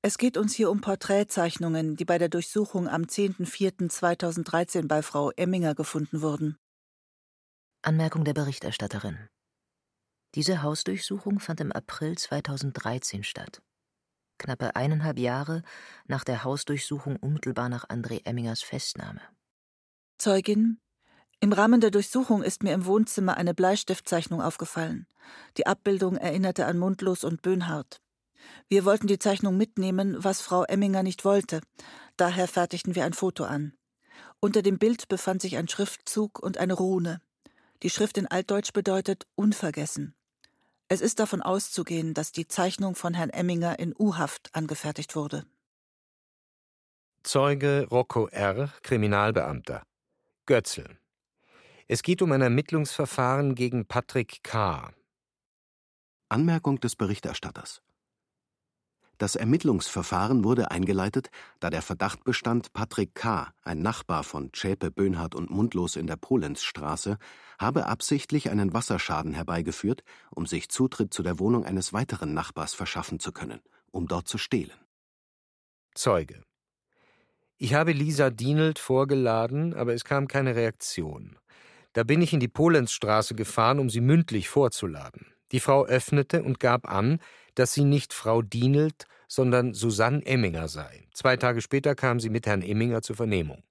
Es 0.00 0.16
geht 0.16 0.36
uns 0.36 0.54
hier 0.54 0.70
um 0.70 0.80
Porträtzeichnungen, 0.80 1.96
die 1.96 2.04
bei 2.04 2.18
der 2.18 2.28
Durchsuchung 2.28 2.88
am 2.88 3.02
10.04.2013 3.02 4.86
bei 4.86 5.02
Frau 5.02 5.30
Emminger 5.32 5.74
gefunden 5.74 6.22
wurden. 6.22 6.56
Anmerkung 7.82 8.24
der 8.24 8.34
Berichterstatterin. 8.34 9.28
Diese 10.34 10.62
Hausdurchsuchung 10.62 11.40
fand 11.40 11.60
im 11.60 11.72
April 11.72 12.16
2013 12.16 13.24
statt. 13.24 13.60
Knappe 14.38 14.76
eineinhalb 14.76 15.18
Jahre 15.18 15.62
nach 16.06 16.24
der 16.24 16.44
Hausdurchsuchung 16.44 17.16
unmittelbar 17.16 17.68
nach 17.68 17.88
André 17.88 18.24
Emmingers 18.24 18.62
Festnahme. 18.62 19.20
Zeugin 20.18 20.80
im 21.38 21.52
Rahmen 21.52 21.82
der 21.82 21.90
Durchsuchung 21.90 22.42
ist 22.42 22.62
mir 22.62 22.72
im 22.72 22.86
Wohnzimmer 22.86 23.36
eine 23.36 23.52
Bleistiftzeichnung 23.52 24.40
aufgefallen. 24.40 25.06
Die 25.58 25.66
Abbildung 25.66 26.16
erinnerte 26.16 26.64
an 26.64 26.78
Mundlos 26.78 27.24
und 27.24 27.42
Böhnhardt. 27.42 28.00
Wir 28.68 28.84
wollten 28.84 29.06
die 29.06 29.18
Zeichnung 29.18 29.56
mitnehmen, 29.56 30.16
was 30.18 30.40
Frau 30.40 30.64
Emminger 30.64 31.02
nicht 31.02 31.24
wollte. 31.24 31.60
Daher 32.16 32.48
fertigten 32.48 32.94
wir 32.94 33.04
ein 33.04 33.12
Foto 33.12 33.44
an. 33.44 33.74
Unter 34.40 34.62
dem 34.62 34.78
Bild 34.78 35.08
befand 35.08 35.42
sich 35.42 35.56
ein 35.56 35.68
Schriftzug 35.68 36.38
und 36.38 36.56
eine 36.58 36.74
Rune. 36.74 37.20
Die 37.82 37.90
Schrift 37.90 38.16
in 38.16 38.26
Altdeutsch 38.26 38.72
bedeutet 38.72 39.26
unvergessen. 39.34 40.14
Es 40.88 41.00
ist 41.00 41.18
davon 41.18 41.42
auszugehen, 41.42 42.14
dass 42.14 42.30
die 42.30 42.46
Zeichnung 42.46 42.94
von 42.94 43.12
Herrn 43.12 43.30
Emminger 43.30 43.78
in 43.80 43.92
U-Haft 43.98 44.54
angefertigt 44.54 45.16
wurde. 45.16 45.44
Zeuge 47.24 47.88
Rocco 47.90 48.28
R., 48.28 48.72
Kriminalbeamter. 48.82 49.82
Götzl. 50.46 50.96
Es 51.88 52.02
geht 52.02 52.22
um 52.22 52.30
ein 52.30 52.40
Ermittlungsverfahren 52.40 53.56
gegen 53.56 53.86
Patrick 53.86 54.44
K. 54.44 54.92
Anmerkung 56.28 56.78
des 56.78 56.94
Berichterstatters. 56.94 57.82
Das 59.18 59.34
Ermittlungsverfahren 59.34 60.44
wurde 60.44 60.70
eingeleitet, 60.70 61.30
da 61.58 61.70
der 61.70 61.80
Verdacht 61.80 62.22
bestand, 62.24 62.74
Patrick 62.74 63.14
K., 63.14 63.50
ein 63.62 63.80
Nachbar 63.80 64.24
von 64.24 64.52
Zschäpe, 64.52 64.90
Böhnhardt 64.90 65.34
und 65.34 65.50
Mundlos 65.50 65.96
in 65.96 66.06
der 66.06 66.16
Polenzstraße, 66.16 67.16
habe 67.58 67.86
absichtlich 67.86 68.50
einen 68.50 68.74
Wasserschaden 68.74 69.32
herbeigeführt, 69.32 70.02
um 70.30 70.44
sich 70.44 70.68
Zutritt 70.68 71.14
zu 71.14 71.22
der 71.22 71.38
Wohnung 71.38 71.64
eines 71.64 71.94
weiteren 71.94 72.34
Nachbars 72.34 72.74
verschaffen 72.74 73.18
zu 73.18 73.32
können, 73.32 73.60
um 73.90 74.06
dort 74.06 74.28
zu 74.28 74.36
stehlen. 74.36 74.76
Zeuge. 75.94 76.42
Ich 77.56 77.72
habe 77.72 77.92
Lisa 77.92 78.28
Dienelt 78.28 78.78
vorgeladen, 78.78 79.72
aber 79.72 79.94
es 79.94 80.04
kam 80.04 80.28
keine 80.28 80.54
Reaktion. 80.54 81.38
Da 81.94 82.04
bin 82.04 82.20
ich 82.20 82.34
in 82.34 82.40
die 82.40 82.48
Polenzstraße 82.48 83.34
gefahren, 83.34 83.78
um 83.78 83.88
sie 83.88 84.02
mündlich 84.02 84.50
vorzuladen. 84.50 85.32
Die 85.52 85.60
Frau 85.60 85.86
öffnete 85.86 86.42
und 86.42 86.60
gab 86.60 86.86
an, 86.86 87.20
dass 87.56 87.74
sie 87.74 87.84
nicht 87.84 88.14
Frau 88.14 88.42
Dienelt, 88.42 89.06
sondern 89.28 89.74
Susanne 89.74 90.24
Emminger 90.24 90.68
sei. 90.68 91.08
Zwei 91.12 91.36
Tage 91.36 91.60
später 91.60 91.94
kam 91.94 92.20
sie 92.20 92.30
mit 92.30 92.46
Herrn 92.46 92.62
Emminger 92.62 93.02
zur 93.02 93.16
Vernehmung. 93.16 93.64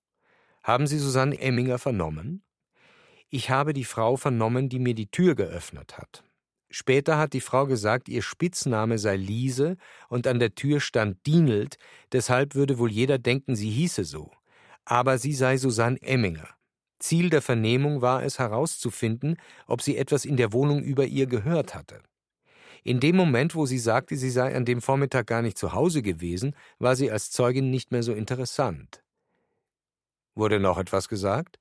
Haben 0.63 0.87
Sie 0.87 0.97
Susanne 0.97 1.39
Emminger 1.39 1.77
vernommen? 1.77 2.43
Ich 3.29 3.51
habe 3.51 3.73
die 3.73 3.83
Frau 3.83 4.17
vernommen, 4.17 4.67
die 4.67 4.79
mir 4.79 4.95
die 4.95 5.11
Tür 5.11 5.35
geöffnet 5.35 5.97
hat. 5.97 6.23
Später 6.71 7.17
hat 7.17 7.33
die 7.33 7.41
Frau 7.41 7.67
gesagt, 7.67 8.09
ihr 8.09 8.21
Spitzname 8.21 8.97
sei 8.97 9.15
Liese 9.15 9.77
und 10.09 10.25
an 10.25 10.39
der 10.39 10.55
Tür 10.55 10.79
stand 10.79 11.25
Dienelt, 11.25 11.77
deshalb 12.11 12.55
würde 12.55 12.79
wohl 12.79 12.91
jeder 12.91 13.19
denken, 13.19 13.55
sie 13.55 13.69
hieße 13.69 14.03
so. 14.03 14.31
Aber 14.85 15.19
sie 15.19 15.33
sei 15.33 15.57
Susanne 15.57 16.01
Emminger. 16.01 16.49
Ziel 16.99 17.29
der 17.29 17.43
Vernehmung 17.43 18.01
war 18.01 18.23
es 18.23 18.39
herauszufinden, 18.39 19.37
ob 19.67 19.81
sie 19.81 19.97
etwas 19.97 20.25
in 20.25 20.37
der 20.37 20.51
Wohnung 20.51 20.81
über 20.81 21.05
ihr 21.05 21.27
gehört 21.27 21.75
hatte. 21.75 22.01
In 22.85 22.99
dem 22.99 23.15
Moment, 23.15 23.55
wo 23.55 23.65
sie 23.65 23.79
sagte, 23.79 24.15
sie 24.15 24.29
sei 24.29 24.55
an 24.55 24.63
dem 24.63 24.79
Vormittag 24.79 25.25
gar 25.25 25.41
nicht 25.41 25.57
zu 25.57 25.73
Hause 25.73 26.03
gewesen, 26.03 26.55
war 26.77 26.95
sie 26.95 27.09
als 27.09 27.31
Zeugin 27.31 27.71
nicht 27.71 27.91
mehr 27.91 28.03
so 28.03 28.13
interessant. 28.13 29.03
Wurde 30.35 30.59
noch 30.59 30.77
etwas 30.77 31.09
gesagt? 31.09 31.59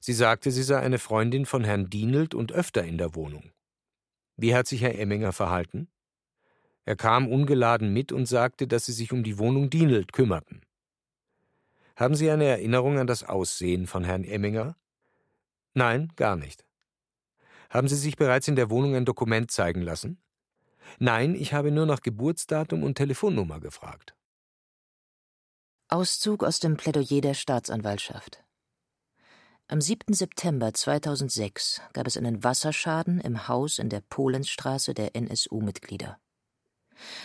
Sie 0.00 0.12
sagte, 0.12 0.50
sie 0.50 0.62
sei 0.62 0.78
eine 0.78 0.98
Freundin 0.98 1.46
von 1.46 1.64
Herrn 1.64 1.88
Dienelt 1.88 2.34
und 2.34 2.52
öfter 2.52 2.84
in 2.84 2.98
der 2.98 3.14
Wohnung. 3.14 3.50
Wie 4.36 4.54
hat 4.54 4.66
sich 4.66 4.82
Herr 4.82 4.98
Emminger 4.98 5.32
verhalten? 5.32 5.88
Er 6.84 6.96
kam 6.96 7.26
ungeladen 7.26 7.90
mit 7.90 8.12
und 8.12 8.26
sagte, 8.26 8.66
dass 8.66 8.84
sie 8.84 8.92
sich 8.92 9.10
um 9.10 9.24
die 9.24 9.38
Wohnung 9.38 9.70
Dienelt 9.70 10.12
kümmerten. 10.12 10.60
Haben 11.96 12.14
Sie 12.14 12.28
eine 12.28 12.44
Erinnerung 12.44 12.98
an 12.98 13.06
das 13.06 13.24
Aussehen 13.24 13.86
von 13.86 14.04
Herrn 14.04 14.24
Emminger? 14.24 14.76
Nein, 15.72 16.12
gar 16.16 16.36
nicht. 16.36 16.66
Haben 17.74 17.88
Sie 17.88 17.96
sich 17.96 18.16
bereits 18.16 18.46
in 18.46 18.54
der 18.54 18.70
Wohnung 18.70 18.94
ein 18.94 19.04
Dokument 19.04 19.50
zeigen 19.50 19.82
lassen? 19.82 20.22
Nein, 21.00 21.34
ich 21.34 21.52
habe 21.52 21.72
nur 21.72 21.86
nach 21.86 22.02
Geburtsdatum 22.02 22.84
und 22.84 22.94
Telefonnummer 22.94 23.58
gefragt. 23.58 24.14
Auszug 25.88 26.44
aus 26.44 26.60
dem 26.60 26.76
Plädoyer 26.76 27.20
der 27.20 27.34
Staatsanwaltschaft. 27.34 28.44
Am 29.66 29.80
7. 29.80 30.14
September 30.14 30.72
2006 30.72 31.80
gab 31.92 32.06
es 32.06 32.16
einen 32.16 32.44
Wasserschaden 32.44 33.20
im 33.20 33.48
Haus 33.48 33.80
in 33.80 33.88
der 33.88 34.02
Polensstraße 34.02 34.94
der 34.94 35.16
NSU-Mitglieder. 35.16 36.18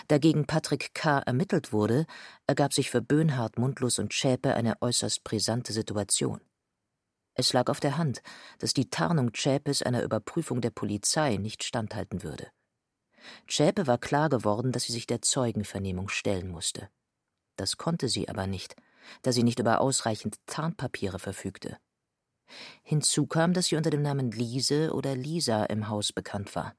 Da 0.08 0.18
gegen 0.18 0.48
Patrick 0.48 0.96
K. 0.96 1.20
ermittelt 1.20 1.74
wurde, 1.74 2.08
ergab 2.48 2.74
sich 2.74 2.90
für 2.90 3.04
Böhnhardt, 3.04 3.60
Mundlos 3.60 4.00
und 4.00 4.16
Schäpe 4.16 4.56
eine 4.56 4.82
äußerst 4.82 5.24
brisante 5.24 5.74
Situation. 5.74 6.42
Es 7.40 7.54
lag 7.54 7.70
auf 7.70 7.80
der 7.80 7.98
Hand, 7.98 8.22
dass 8.58 8.74
die 8.74 8.90
Tarnung 8.90 9.34
Zschäpes 9.34 9.82
einer 9.82 10.04
Überprüfung 10.04 10.60
der 10.60 10.72
Polizei 10.72 11.38
nicht 11.38 11.64
standhalten 11.64 12.22
würde. 12.22 12.52
Zschäpe 13.48 13.88
war 13.88 13.98
klar 13.98 14.28
geworden, 14.28 14.74
dass 14.74 14.84
sie 14.84 14.92
sich 14.92 15.08
der 15.08 15.22
Zeugenvernehmung 15.22 16.10
stellen 16.10 16.50
musste. 16.50 16.90
Das 17.56 17.78
konnte 17.78 18.10
sie 18.10 18.28
aber 18.28 18.46
nicht, 18.46 18.76
da 19.22 19.32
sie 19.32 19.44
nicht 19.44 19.60
über 19.60 19.80
ausreichend 19.80 20.36
Tarnpapiere 20.48 21.18
verfügte. 21.18 21.78
Hinzu 22.84 23.26
kam, 23.26 23.54
dass 23.54 23.68
sie 23.68 23.78
unter 23.78 23.90
dem 23.90 24.02
Namen 24.02 24.32
Liese 24.32 24.94
oder 24.94 25.16
Lisa 25.16 25.64
im 25.64 25.88
Haus 25.88 26.12
bekannt 26.12 26.54
war. 26.58 26.76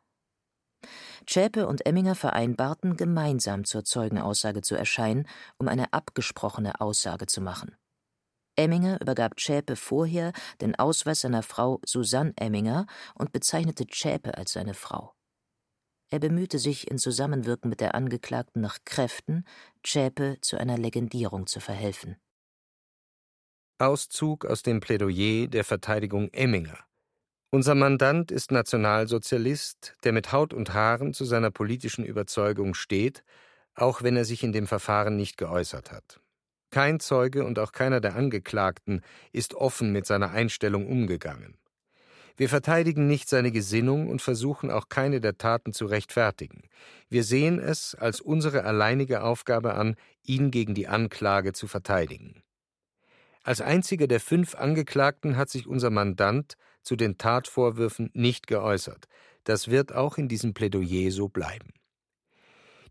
Zschäpe 1.26 1.66
und 1.68 1.86
Emminger 1.86 2.14
vereinbarten, 2.14 2.98
gemeinsam 2.98 3.64
zur 3.64 3.86
Zeugenaussage 3.86 4.60
zu 4.60 4.74
erscheinen, 4.74 5.26
um 5.56 5.68
eine 5.68 5.94
abgesprochene 5.94 6.82
Aussage 6.82 7.24
zu 7.24 7.40
machen. 7.40 7.79
Emminger 8.60 9.00
übergab 9.00 9.40
Zschäpe 9.40 9.74
vorher 9.74 10.32
den 10.60 10.74
Ausweis 10.78 11.20
seiner 11.20 11.42
Frau 11.42 11.80
Susanne 11.86 12.34
Emminger 12.36 12.86
und 13.14 13.32
bezeichnete 13.32 13.86
Zschäpe 13.86 14.36
als 14.36 14.52
seine 14.52 14.74
Frau. 14.74 15.14
Er 16.10 16.18
bemühte 16.18 16.58
sich 16.58 16.90
in 16.90 16.98
Zusammenwirken 16.98 17.70
mit 17.70 17.80
der 17.80 17.94
Angeklagten 17.94 18.60
nach 18.60 18.78
Kräften, 18.84 19.44
Zschäpe 19.82 20.36
zu 20.42 20.58
einer 20.58 20.76
Legendierung 20.76 21.46
zu 21.46 21.60
verhelfen. 21.60 22.16
Auszug 23.78 24.44
aus 24.44 24.62
dem 24.62 24.80
Plädoyer 24.80 25.46
der 25.46 25.64
Verteidigung 25.64 26.28
Emminger. 26.32 26.78
Unser 27.50 27.74
Mandant 27.74 28.30
ist 28.30 28.52
Nationalsozialist, 28.52 29.94
der 30.04 30.12
mit 30.12 30.32
Haut 30.32 30.52
und 30.52 30.74
Haaren 30.74 31.14
zu 31.14 31.24
seiner 31.24 31.50
politischen 31.50 32.04
Überzeugung 32.04 32.74
steht, 32.74 33.24
auch 33.74 34.02
wenn 34.02 34.16
er 34.16 34.26
sich 34.26 34.42
in 34.42 34.52
dem 34.52 34.66
Verfahren 34.66 35.16
nicht 35.16 35.38
geäußert 35.38 35.90
hat. 35.92 36.20
Kein 36.70 37.00
Zeuge 37.00 37.44
und 37.44 37.58
auch 37.58 37.72
keiner 37.72 38.00
der 38.00 38.14
Angeklagten 38.14 39.02
ist 39.32 39.54
offen 39.54 39.92
mit 39.92 40.06
seiner 40.06 40.30
Einstellung 40.30 40.86
umgegangen. 40.86 41.56
Wir 42.36 42.48
verteidigen 42.48 43.06
nicht 43.06 43.28
seine 43.28 43.50
Gesinnung 43.50 44.08
und 44.08 44.22
versuchen 44.22 44.70
auch 44.70 44.88
keine 44.88 45.20
der 45.20 45.36
Taten 45.36 45.72
zu 45.72 45.84
rechtfertigen. 45.84 46.62
Wir 47.08 47.22
sehen 47.22 47.58
es 47.58 47.94
als 47.94 48.20
unsere 48.20 48.64
alleinige 48.64 49.22
Aufgabe 49.22 49.74
an, 49.74 49.96
ihn 50.24 50.50
gegen 50.50 50.74
die 50.74 50.88
Anklage 50.88 51.52
zu 51.52 51.66
verteidigen. 51.66 52.42
Als 53.42 53.60
einziger 53.60 54.06
der 54.06 54.20
fünf 54.20 54.54
Angeklagten 54.54 55.36
hat 55.36 55.50
sich 55.50 55.66
unser 55.66 55.90
Mandant 55.90 56.54
zu 56.82 56.96
den 56.96 57.18
Tatvorwürfen 57.18 58.10
nicht 58.14 58.46
geäußert. 58.46 59.06
Das 59.44 59.68
wird 59.68 59.94
auch 59.94 60.18
in 60.18 60.28
diesem 60.28 60.54
Plädoyer 60.54 61.10
so 61.10 61.28
bleiben. 61.28 61.72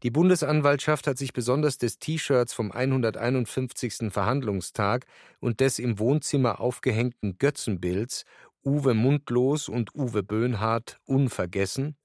Die 0.01 0.11
Bundesanwaltschaft 0.11 1.07
hat 1.07 1.17
sich 1.17 1.33
besonders 1.33 1.77
des 1.77 1.99
T-Shirts 1.99 2.53
vom 2.53 2.71
151. 2.71 4.11
Verhandlungstag 4.11 5.05
und 5.41 5.59
des 5.59 5.77
im 5.77 5.99
Wohnzimmer 5.99 6.61
aufgehängten 6.61 7.37
Götzenbilds 7.37 8.23
Uwe 8.63 8.93
Mundlos 8.93 9.67
und 9.67 9.93
Uwe 9.95 10.23
Böhnhardt 10.23 10.99
unvergessen 11.03 11.97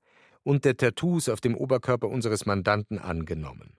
und 0.43 0.65
der 0.65 0.77
Tattoos 0.77 1.29
auf 1.29 1.41
dem 1.41 1.57
Oberkörper 1.57 2.09
unseres 2.09 2.47
Mandanten 2.47 2.99
angenommen. 2.99 3.77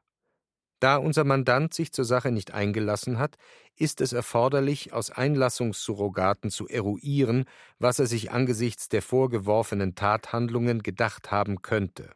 Da 0.79 0.95
unser 0.95 1.25
Mandant 1.25 1.73
sich 1.73 1.91
zur 1.91 2.05
Sache 2.05 2.31
nicht 2.31 2.53
eingelassen 2.53 3.17
hat, 3.17 3.35
ist 3.75 3.99
es 3.99 4.13
erforderlich, 4.13 4.93
aus 4.93 5.09
Einlassungssurrogaten 5.09 6.51
zu 6.51 6.67
eruieren, 6.69 7.45
was 7.79 7.99
er 7.99 8.07
sich 8.07 8.31
angesichts 8.31 8.87
der 8.87 9.01
vorgeworfenen 9.01 9.95
Tathandlungen 9.95 10.83
gedacht 10.83 11.31
haben 11.31 11.61
könnte. 11.61 12.11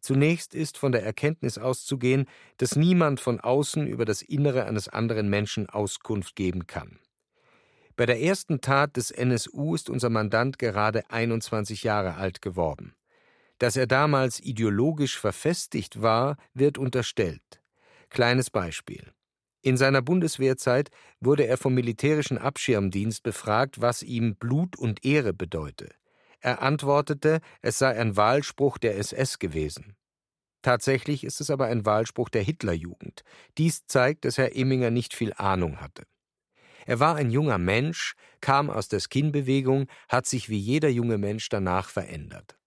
Zunächst 0.00 0.54
ist 0.54 0.78
von 0.78 0.92
der 0.92 1.04
Erkenntnis 1.04 1.58
auszugehen, 1.58 2.26
dass 2.56 2.76
niemand 2.76 3.20
von 3.20 3.40
außen 3.40 3.86
über 3.86 4.04
das 4.04 4.22
Innere 4.22 4.64
eines 4.64 4.88
anderen 4.88 5.28
Menschen 5.28 5.68
Auskunft 5.68 6.36
geben 6.36 6.66
kann. 6.66 6.98
Bei 7.96 8.06
der 8.06 8.20
ersten 8.20 8.60
Tat 8.60 8.96
des 8.96 9.10
NSU 9.10 9.74
ist 9.74 9.90
unser 9.90 10.08
Mandant 10.08 10.58
gerade 10.58 11.10
21 11.10 11.82
Jahre 11.82 12.14
alt 12.14 12.40
geworden. 12.40 12.94
Dass 13.58 13.76
er 13.76 13.86
damals 13.86 14.40
ideologisch 14.40 15.18
verfestigt 15.18 16.00
war, 16.00 16.38
wird 16.54 16.78
unterstellt. 16.78 17.60
Kleines 18.08 18.48
Beispiel. 18.48 19.12
In 19.60 19.76
seiner 19.76 20.00
Bundeswehrzeit 20.00 20.90
wurde 21.20 21.46
er 21.46 21.58
vom 21.58 21.74
militärischen 21.74 22.38
Abschirmdienst 22.38 23.22
befragt, 23.22 23.82
was 23.82 24.02
ihm 24.02 24.36
Blut 24.36 24.76
und 24.76 25.04
Ehre 25.04 25.34
bedeute. 25.34 25.90
Er 26.40 26.62
antwortete, 26.62 27.40
es 27.60 27.78
sei 27.78 27.98
ein 27.98 28.16
Wahlspruch 28.16 28.78
der 28.78 28.96
SS 28.96 29.38
gewesen. 29.38 29.96
Tatsächlich 30.62 31.24
ist 31.24 31.40
es 31.40 31.50
aber 31.50 31.66
ein 31.66 31.86
Wahlspruch 31.86 32.28
der 32.28 32.42
Hitlerjugend. 32.42 33.22
Dies 33.56 33.86
zeigt, 33.86 34.24
dass 34.24 34.38
Herr 34.38 34.56
Emminger 34.56 34.90
nicht 34.90 35.14
viel 35.14 35.32
Ahnung 35.34 35.80
hatte. 35.80 36.04
Er 36.86 37.00
war 37.00 37.16
ein 37.16 37.30
junger 37.30 37.58
Mensch, 37.58 38.14
kam 38.40 38.70
aus 38.70 38.88
der 38.88 39.00
Skin-Bewegung, 39.00 39.86
hat 40.08 40.26
sich 40.26 40.48
wie 40.48 40.58
jeder 40.58 40.88
junge 40.88 41.18
Mensch 41.18 41.48
danach 41.48 41.88
verändert. 41.88 42.58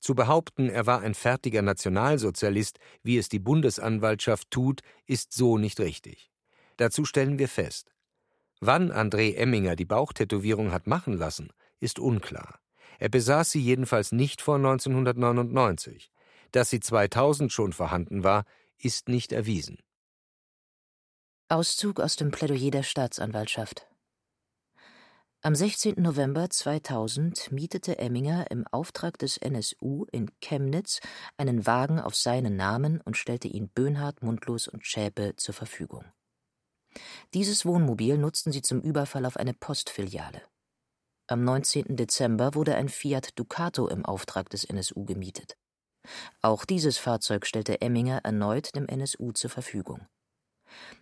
Zu 0.00 0.14
behaupten, 0.14 0.68
er 0.68 0.86
war 0.86 1.00
ein 1.00 1.14
fertiger 1.14 1.62
Nationalsozialist, 1.62 2.78
wie 3.02 3.16
es 3.16 3.28
die 3.28 3.38
Bundesanwaltschaft 3.38 4.50
tut, 4.50 4.80
ist 5.06 5.32
so 5.32 5.56
nicht 5.56 5.80
richtig. 5.80 6.30
Dazu 6.76 7.04
stellen 7.04 7.38
wir 7.38 7.48
fest. 7.48 7.94
Wann 8.60 8.92
André 8.92 9.34
Emminger 9.34 9.76
die 9.76 9.86
Bauchtätowierung 9.86 10.72
hat 10.72 10.86
machen 10.86 11.14
lassen, 11.14 11.50
ist 11.80 11.98
unklar. 11.98 12.60
Er 12.98 13.08
besaß 13.08 13.50
sie 13.50 13.60
jedenfalls 13.60 14.12
nicht 14.12 14.40
vor 14.40 14.56
1999. 14.56 16.10
Dass 16.52 16.70
sie 16.70 16.80
2000 16.80 17.52
schon 17.52 17.72
vorhanden 17.72 18.24
war, 18.24 18.44
ist 18.78 19.08
nicht 19.08 19.32
erwiesen. 19.32 19.78
Auszug 21.48 22.00
aus 22.00 22.16
dem 22.16 22.30
Plädoyer 22.30 22.70
der 22.70 22.82
Staatsanwaltschaft. 22.82 23.86
Am 25.42 25.54
16. 25.54 25.96
November 25.98 26.48
2000 26.48 27.52
mietete 27.52 27.98
Emminger 27.98 28.50
im 28.50 28.66
Auftrag 28.66 29.18
des 29.18 29.36
NSU 29.36 30.06
in 30.10 30.30
Chemnitz 30.40 31.00
einen 31.36 31.66
Wagen 31.66 32.00
auf 32.00 32.14
seinen 32.14 32.56
Namen 32.56 33.02
und 33.02 33.18
stellte 33.18 33.48
ihn 33.48 33.68
Böhnhardt, 33.68 34.22
Mundlos 34.22 34.68
und 34.68 34.86
Schäpe 34.86 35.36
zur 35.36 35.54
Verfügung. 35.54 36.06
Dieses 37.34 37.66
Wohnmobil 37.66 38.16
nutzten 38.16 38.52
sie 38.52 38.62
zum 38.62 38.80
Überfall 38.80 39.26
auf 39.26 39.36
eine 39.36 39.52
Postfiliale. 39.52 40.40
Am 41.26 41.42
19. 41.42 41.96
Dezember 41.96 42.54
wurde 42.54 42.74
ein 42.74 42.90
Fiat 42.90 43.38
Ducato 43.38 43.88
im 43.88 44.04
Auftrag 44.04 44.50
des 44.50 44.64
NSU 44.64 45.06
gemietet. 45.06 45.56
Auch 46.42 46.66
dieses 46.66 46.98
Fahrzeug 46.98 47.46
stellte 47.46 47.80
Emminger 47.80 48.20
erneut 48.24 48.76
dem 48.76 48.86
NSU 48.86 49.32
zur 49.32 49.48
Verfügung. 49.48 50.06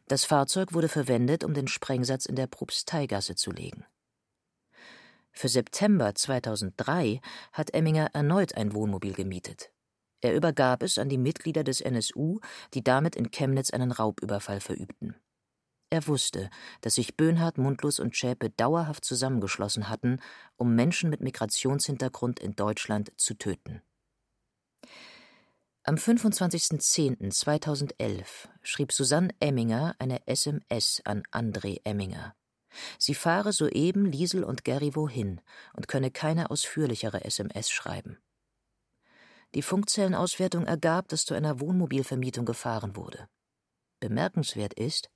Das 0.06 0.24
Fahrzeug 0.24 0.74
wurde 0.74 0.88
verwendet, 0.88 1.42
um 1.42 1.54
den 1.54 1.66
Sprengsatz 1.66 2.26
in 2.26 2.36
der 2.36 2.46
Propsteigasse 2.46 3.34
zu 3.34 3.50
legen. 3.50 3.84
Für 5.32 5.48
September 5.48 6.14
2003 6.14 7.20
hat 7.52 7.74
Emminger 7.74 8.10
erneut 8.12 8.56
ein 8.56 8.74
Wohnmobil 8.74 9.14
gemietet. 9.14 9.72
Er 10.20 10.36
übergab 10.36 10.84
es 10.84 10.98
an 10.98 11.08
die 11.08 11.18
Mitglieder 11.18 11.64
des 11.64 11.80
NSU, 11.80 12.38
die 12.74 12.84
damit 12.84 13.16
in 13.16 13.32
Chemnitz 13.32 13.70
einen 13.70 13.90
Raubüberfall 13.90 14.60
verübten. 14.60 15.11
Er 15.92 16.08
wusste, 16.08 16.50
dass 16.80 16.94
sich 16.94 17.18
Böhnhardt, 17.18 17.58
Mundlos 17.58 18.00
und 18.00 18.16
Schäpe 18.16 18.48
dauerhaft 18.48 19.04
zusammengeschlossen 19.04 19.90
hatten, 19.90 20.22
um 20.56 20.74
Menschen 20.74 21.10
mit 21.10 21.20
Migrationshintergrund 21.20 22.40
in 22.40 22.56
Deutschland 22.56 23.12
zu 23.18 23.34
töten. 23.34 23.82
Am 25.82 25.96
25.10.2011 25.96 28.24
schrieb 28.62 28.90
Susanne 28.90 29.34
Emminger 29.38 29.94
eine 29.98 30.26
SMS 30.26 31.02
an 31.04 31.24
André 31.30 31.82
Emminger. 31.84 32.34
Sie 32.98 33.14
fahre 33.14 33.52
soeben 33.52 34.06
Liesel 34.06 34.44
und 34.44 34.64
Gary 34.64 34.96
wohin 34.96 35.42
und 35.74 35.88
könne 35.88 36.10
keine 36.10 36.50
ausführlichere 36.50 37.26
SMS 37.26 37.68
schreiben. 37.68 38.16
Die 39.54 39.60
Funkzellenauswertung 39.60 40.64
ergab, 40.64 41.08
dass 41.08 41.26
zu 41.26 41.34
einer 41.34 41.60
Wohnmobilvermietung 41.60 42.46
gefahren 42.46 42.96
wurde. 42.96 43.28
Bemerkenswert 44.00 44.72
ist, 44.72 45.10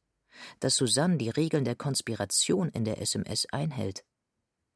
dass 0.60 0.76
Susanne 0.76 1.18
die 1.18 1.30
Regeln 1.30 1.64
der 1.64 1.76
Konspiration 1.76 2.68
in 2.70 2.84
der 2.84 3.00
SMS 3.00 3.46
einhält. 3.52 4.04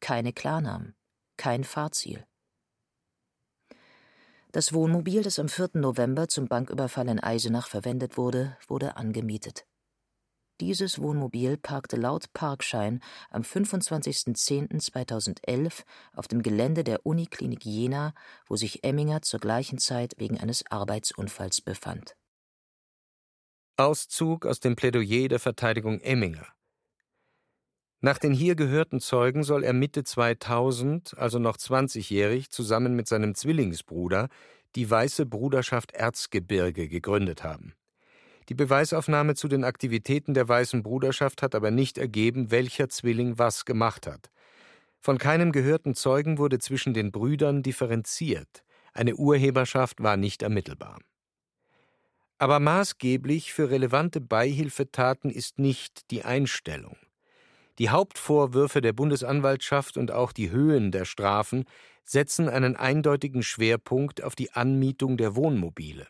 Keine 0.00 0.32
Klarnamen, 0.32 0.94
kein 1.36 1.64
Fahrziel. 1.64 2.24
Das 4.52 4.72
Wohnmobil, 4.72 5.22
das 5.22 5.38
am 5.38 5.48
4. 5.48 5.70
November 5.74 6.26
zum 6.26 6.48
Banküberfall 6.48 7.08
in 7.08 7.20
Eisenach 7.20 7.68
verwendet 7.68 8.16
wurde, 8.16 8.56
wurde 8.66 8.96
angemietet. 8.96 9.64
Dieses 10.60 11.00
Wohnmobil 11.00 11.56
parkte 11.56 11.96
laut 11.96 12.32
Parkschein 12.34 13.00
am 13.30 13.40
25.10.2011 13.42 15.84
auf 16.14 16.28
dem 16.28 16.42
Gelände 16.42 16.84
der 16.84 17.06
Uniklinik 17.06 17.64
Jena, 17.64 18.12
wo 18.46 18.56
sich 18.56 18.84
Emminger 18.84 19.22
zur 19.22 19.40
gleichen 19.40 19.78
Zeit 19.78 20.16
wegen 20.18 20.38
eines 20.38 20.70
Arbeitsunfalls 20.70 21.62
befand. 21.62 22.14
Auszug 23.76 24.46
aus 24.46 24.60
dem 24.60 24.76
Plädoyer 24.76 25.28
der 25.28 25.38
Verteidigung 25.38 26.00
Emminger. 26.00 26.46
Nach 28.02 28.18
den 28.18 28.32
hier 28.32 28.54
gehörten 28.54 29.00
Zeugen 29.00 29.42
soll 29.42 29.62
er 29.62 29.74
Mitte 29.74 30.04
2000, 30.04 31.18
also 31.18 31.38
noch 31.38 31.58
20-jährig, 31.58 32.50
zusammen 32.50 32.96
mit 32.96 33.08
seinem 33.08 33.34
Zwillingsbruder 33.34 34.28
die 34.74 34.88
Weiße 34.90 35.26
Bruderschaft 35.26 35.92
Erzgebirge 35.92 36.88
gegründet 36.88 37.44
haben. 37.44 37.74
Die 38.48 38.54
Beweisaufnahme 38.54 39.34
zu 39.34 39.48
den 39.48 39.64
Aktivitäten 39.64 40.34
der 40.34 40.48
Weißen 40.48 40.82
Bruderschaft 40.82 41.42
hat 41.42 41.54
aber 41.54 41.70
nicht 41.70 41.98
ergeben, 41.98 42.50
welcher 42.50 42.88
Zwilling 42.88 43.38
was 43.38 43.64
gemacht 43.64 44.06
hat. 44.06 44.30
Von 44.98 45.18
keinem 45.18 45.52
gehörten 45.52 45.94
Zeugen 45.94 46.38
wurde 46.38 46.58
zwischen 46.58 46.94
den 46.94 47.12
Brüdern 47.12 47.62
differenziert. 47.62 48.64
Eine 48.92 49.14
Urheberschaft 49.14 50.02
war 50.02 50.16
nicht 50.16 50.42
ermittelbar. 50.42 50.98
Aber 52.40 52.58
maßgeblich 52.58 53.52
für 53.52 53.68
relevante 53.70 54.18
Beihilfetaten 54.18 55.30
ist 55.30 55.58
nicht 55.58 56.10
die 56.10 56.24
Einstellung. 56.24 56.96
Die 57.78 57.90
Hauptvorwürfe 57.90 58.80
der 58.80 58.94
Bundesanwaltschaft 58.94 59.98
und 59.98 60.10
auch 60.10 60.32
die 60.32 60.50
Höhen 60.50 60.90
der 60.90 61.04
Strafen 61.04 61.66
setzen 62.02 62.48
einen 62.48 62.76
eindeutigen 62.76 63.42
Schwerpunkt 63.42 64.22
auf 64.22 64.36
die 64.36 64.52
Anmietung 64.52 65.18
der 65.18 65.36
Wohnmobile. 65.36 66.08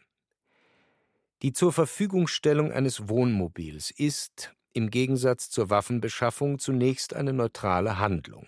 Die 1.42 1.52
zur 1.52 1.72
Verfügungstellung 1.72 2.70
eines 2.70 3.08
Wohnmobils 3.08 3.90
ist, 3.90 4.54
im 4.72 4.90
Gegensatz 4.90 5.50
zur 5.50 5.68
Waffenbeschaffung, 5.68 6.60
zunächst 6.60 7.12
eine 7.12 7.32
neutrale 7.32 7.98
Handlung. 7.98 8.46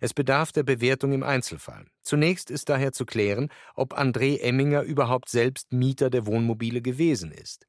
Es 0.00 0.14
bedarf 0.14 0.52
der 0.52 0.62
Bewertung 0.62 1.12
im 1.12 1.22
Einzelfall. 1.22 1.86
Zunächst 2.02 2.50
ist 2.50 2.68
daher 2.68 2.92
zu 2.92 3.04
klären, 3.04 3.48
ob 3.74 3.98
André 3.98 4.40
Emminger 4.40 4.82
überhaupt 4.82 5.28
selbst 5.28 5.72
Mieter 5.72 6.10
der 6.10 6.26
Wohnmobile 6.26 6.82
gewesen 6.82 7.32
ist. 7.32 7.66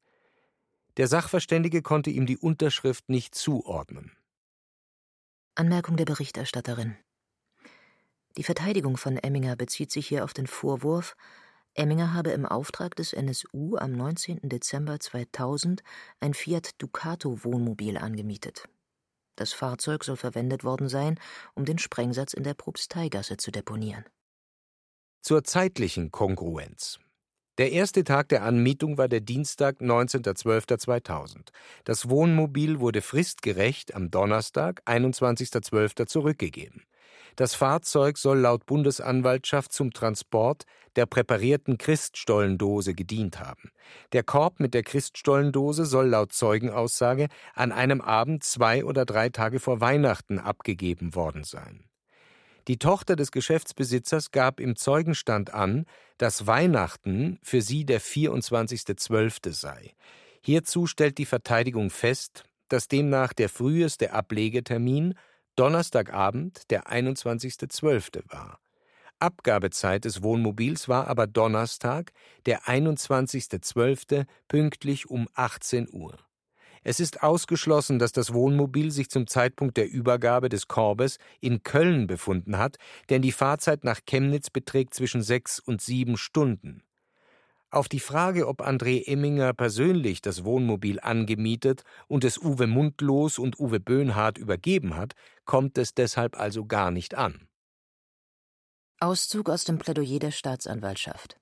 Der 0.98 1.08
Sachverständige 1.08 1.82
konnte 1.82 2.10
ihm 2.10 2.26
die 2.26 2.38
Unterschrift 2.38 3.10
nicht 3.10 3.34
zuordnen. 3.36 4.12
Anmerkung 5.56 5.98
der 5.98 6.06
Berichterstatterin. 6.06 6.96
Die 8.38 8.44
Verteidigung 8.44 8.98
von 8.98 9.18
Emminger 9.18 9.56
bezieht 9.56 9.92
sich 9.92 10.08
hier 10.08 10.24
auf 10.24 10.34
den 10.34 10.48
Vorwurf, 10.48 11.16
Emminger 11.74 12.14
habe 12.14 12.32
im 12.32 12.46
Auftrag 12.46 12.96
des 12.96 13.14
NSU 13.14 13.78
am 13.78 13.92
19. 13.92 14.40
Dezember 14.44 15.00
2000 15.00 15.84
ein 16.20 16.34
Fiat 16.34 16.82
Ducato 16.82 17.44
Wohnmobil 17.44 17.98
angemietet. 17.98 18.68
Das 19.40 19.54
Fahrzeug 19.54 20.04
soll 20.04 20.18
verwendet 20.18 20.66
worden 20.66 20.90
sein, 20.90 21.18
um 21.56 21.64
den 21.64 21.78
Sprengsatz 21.80 22.34
in 22.34 22.44
der 22.44 22.56
Propsteigasse 22.56 23.38
zu 23.38 23.52
deponieren. 23.52 24.04
Zur 25.22 25.46
zeitlichen 25.46 26.12
Kongruenz. 26.12 27.00
Der 27.58 27.72
erste 27.72 28.04
Tag 28.04 28.28
der 28.28 28.44
Anmietung 28.44 28.98
war 28.98 29.08
der 29.08 29.22
Dienstag, 29.22 29.80
19.12.2000. 29.80 31.52
Das 31.86 32.10
Wohnmobil 32.10 32.82
wurde 32.82 33.02
fristgerecht 33.02 33.96
am 33.96 34.12
Donnerstag, 34.12 34.82
21.12. 34.86 36.08
zurückgegeben. 36.08 36.84
Das 37.40 37.56
Fahrzeug 37.56 38.18
soll 38.18 38.40
laut 38.40 38.66
Bundesanwaltschaft 38.66 39.72
zum 39.72 39.94
Transport 39.94 40.64
der 40.98 41.06
präparierten 41.06 41.78
Christstollendose 41.78 42.94
gedient 42.94 43.40
haben. 43.40 43.72
Der 44.12 44.24
Korb 44.24 44.60
mit 44.60 44.74
der 44.74 44.84
Christstollendose 44.84 45.86
soll 45.86 46.08
laut 46.08 46.34
Zeugenaussage 46.34 47.30
an 47.54 47.72
einem 47.72 48.02
Abend 48.02 48.44
zwei 48.44 48.84
oder 48.84 49.06
drei 49.06 49.30
Tage 49.30 49.62
vor 49.62 49.80
Weihnachten 49.80 50.38
abgegeben 50.38 51.16
worden 51.16 51.46
sein. 51.46 51.86
Die 52.68 52.78
Tochter 52.78 53.16
des 53.16 53.32
Geschäftsbesitzers 53.32 54.32
gab 54.32 54.60
im 54.60 54.76
Zeugenstand 54.76 55.54
an, 55.54 55.86
dass 56.18 56.46
Weihnachten 56.46 57.40
für 57.42 57.62
sie 57.62 57.86
der 57.86 58.02
24.12. 58.02 59.54
sei. 59.54 59.94
Hierzu 60.44 60.88
stellt 60.88 61.18
die 61.18 61.26
Verteidigung 61.26 61.90
fest, 61.90 62.44
dass 62.68 62.90
demnach 62.90 63.32
der 63.32 63.48
früheste 63.48 64.12
Ablegetermin 64.12 65.16
Donnerstagabend, 65.60 66.70
der 66.70 66.84
21.12. 66.84 68.32
war. 68.32 68.62
Abgabezeit 69.20 70.06
des 70.06 70.24
Wohnmobils 70.24 70.88
war 70.88 71.08
aber 71.08 71.28
Donnerstag, 71.28 72.14
der 72.46 72.62
21.12. 72.62 74.26
pünktlich 74.48 75.10
um 75.10 75.28
18 75.34 75.90
Uhr. 75.92 76.18
Es 76.86 77.02
ist 77.02 77.24
ausgeschlossen, 77.24 78.00
dass 78.00 78.14
das 78.14 78.34
Wohnmobil 78.34 78.90
sich 78.92 79.10
zum 79.10 79.28
Zeitpunkt 79.28 79.76
der 79.76 79.90
Übergabe 79.90 80.48
des 80.48 80.70
Korbes 80.70 81.18
in 81.42 81.62
Köln 81.62 82.08
befunden 82.08 82.58
hat, 82.58 82.78
denn 83.10 83.22
die 83.22 83.34
Fahrzeit 83.34 83.84
nach 83.84 84.00
Chemnitz 84.06 84.50
beträgt 84.50 84.94
zwischen 84.94 85.22
sechs 85.22 85.60
und 85.60 85.82
sieben 85.82 86.16
Stunden. 86.16 86.84
Auf 87.72 87.88
die 87.88 88.00
Frage, 88.00 88.48
ob 88.48 88.62
André 88.62 89.06
Emminger 89.06 89.54
persönlich 89.54 90.22
das 90.22 90.44
Wohnmobil 90.44 91.00
angemietet 91.00 91.84
und 92.08 92.24
es 92.24 92.40
Uwe 92.40 92.66
Mundlos 92.66 93.38
und 93.38 93.60
Uwe 93.60 93.80
Böhnhardt 93.80 94.40
übergeben 94.40 94.96
hat, 94.96 95.14
kommt 95.46 95.78
es 95.78 95.94
deshalb 95.94 96.40
also 96.40 96.66
gar 96.66 96.90
nicht 96.90 97.14
an. 97.14 97.48
Auszug 99.00 99.50
aus 99.50 99.66
dem 99.66 99.78
Plädoyer 99.78 100.18
der 100.18 100.32
Staatsanwaltschaft. 100.32 101.38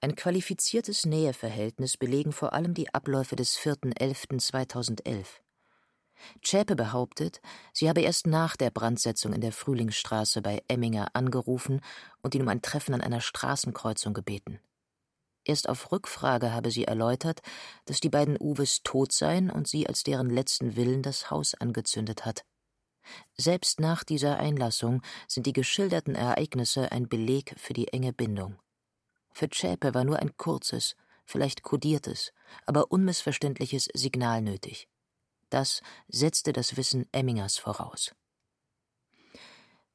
Ein 0.00 0.16
qualifiziertes 0.16 1.04
Näheverhältnis 1.04 1.98
belegen 1.98 2.32
vor 2.32 2.54
allem 2.54 2.72
die 2.72 2.92
Abläufe 2.94 3.36
des 3.36 3.58
4.11.2011. 3.58 5.26
Zschäpe 6.42 6.76
behauptet, 6.76 7.42
sie 7.74 7.90
habe 7.90 8.00
erst 8.00 8.26
nach 8.26 8.56
der 8.56 8.70
Brandsetzung 8.70 9.34
in 9.34 9.42
der 9.42 9.52
Frühlingsstraße 9.52 10.40
bei 10.40 10.62
Emminger 10.68 11.08
angerufen 11.12 11.82
und 12.22 12.34
ihn 12.34 12.42
um 12.42 12.48
ein 12.48 12.62
Treffen 12.62 12.94
an 12.94 13.02
einer 13.02 13.20
Straßenkreuzung 13.20 14.14
gebeten. 14.14 14.60
Erst 15.44 15.68
auf 15.68 15.90
Rückfrage 15.90 16.52
habe 16.52 16.70
sie 16.70 16.84
erläutert, 16.84 17.40
dass 17.86 18.00
die 18.00 18.10
beiden 18.10 18.36
Uwes 18.38 18.82
tot 18.82 19.12
seien 19.12 19.50
und 19.50 19.68
sie 19.68 19.86
als 19.86 20.02
deren 20.02 20.30
letzten 20.30 20.76
Willen 20.76 21.02
das 21.02 21.30
Haus 21.30 21.54
angezündet 21.54 22.24
hat. 22.26 22.44
Selbst 23.36 23.80
nach 23.80 24.04
dieser 24.04 24.38
Einlassung 24.38 25.02
sind 25.26 25.46
die 25.46 25.52
geschilderten 25.52 26.14
Ereignisse 26.14 26.92
ein 26.92 27.08
Beleg 27.08 27.54
für 27.58 27.72
die 27.72 27.88
enge 27.88 28.12
Bindung. 28.12 28.58
Für 29.32 29.48
Zschäpe 29.48 29.94
war 29.94 30.04
nur 30.04 30.18
ein 30.18 30.36
kurzes, 30.36 30.96
vielleicht 31.24 31.62
kodiertes, 31.62 32.32
aber 32.66 32.92
unmissverständliches 32.92 33.88
Signal 33.94 34.42
nötig. 34.42 34.88
Das 35.48 35.82
setzte 36.08 36.52
das 36.52 36.76
Wissen 36.76 37.08
Emmingers 37.12 37.58
voraus. 37.58 38.14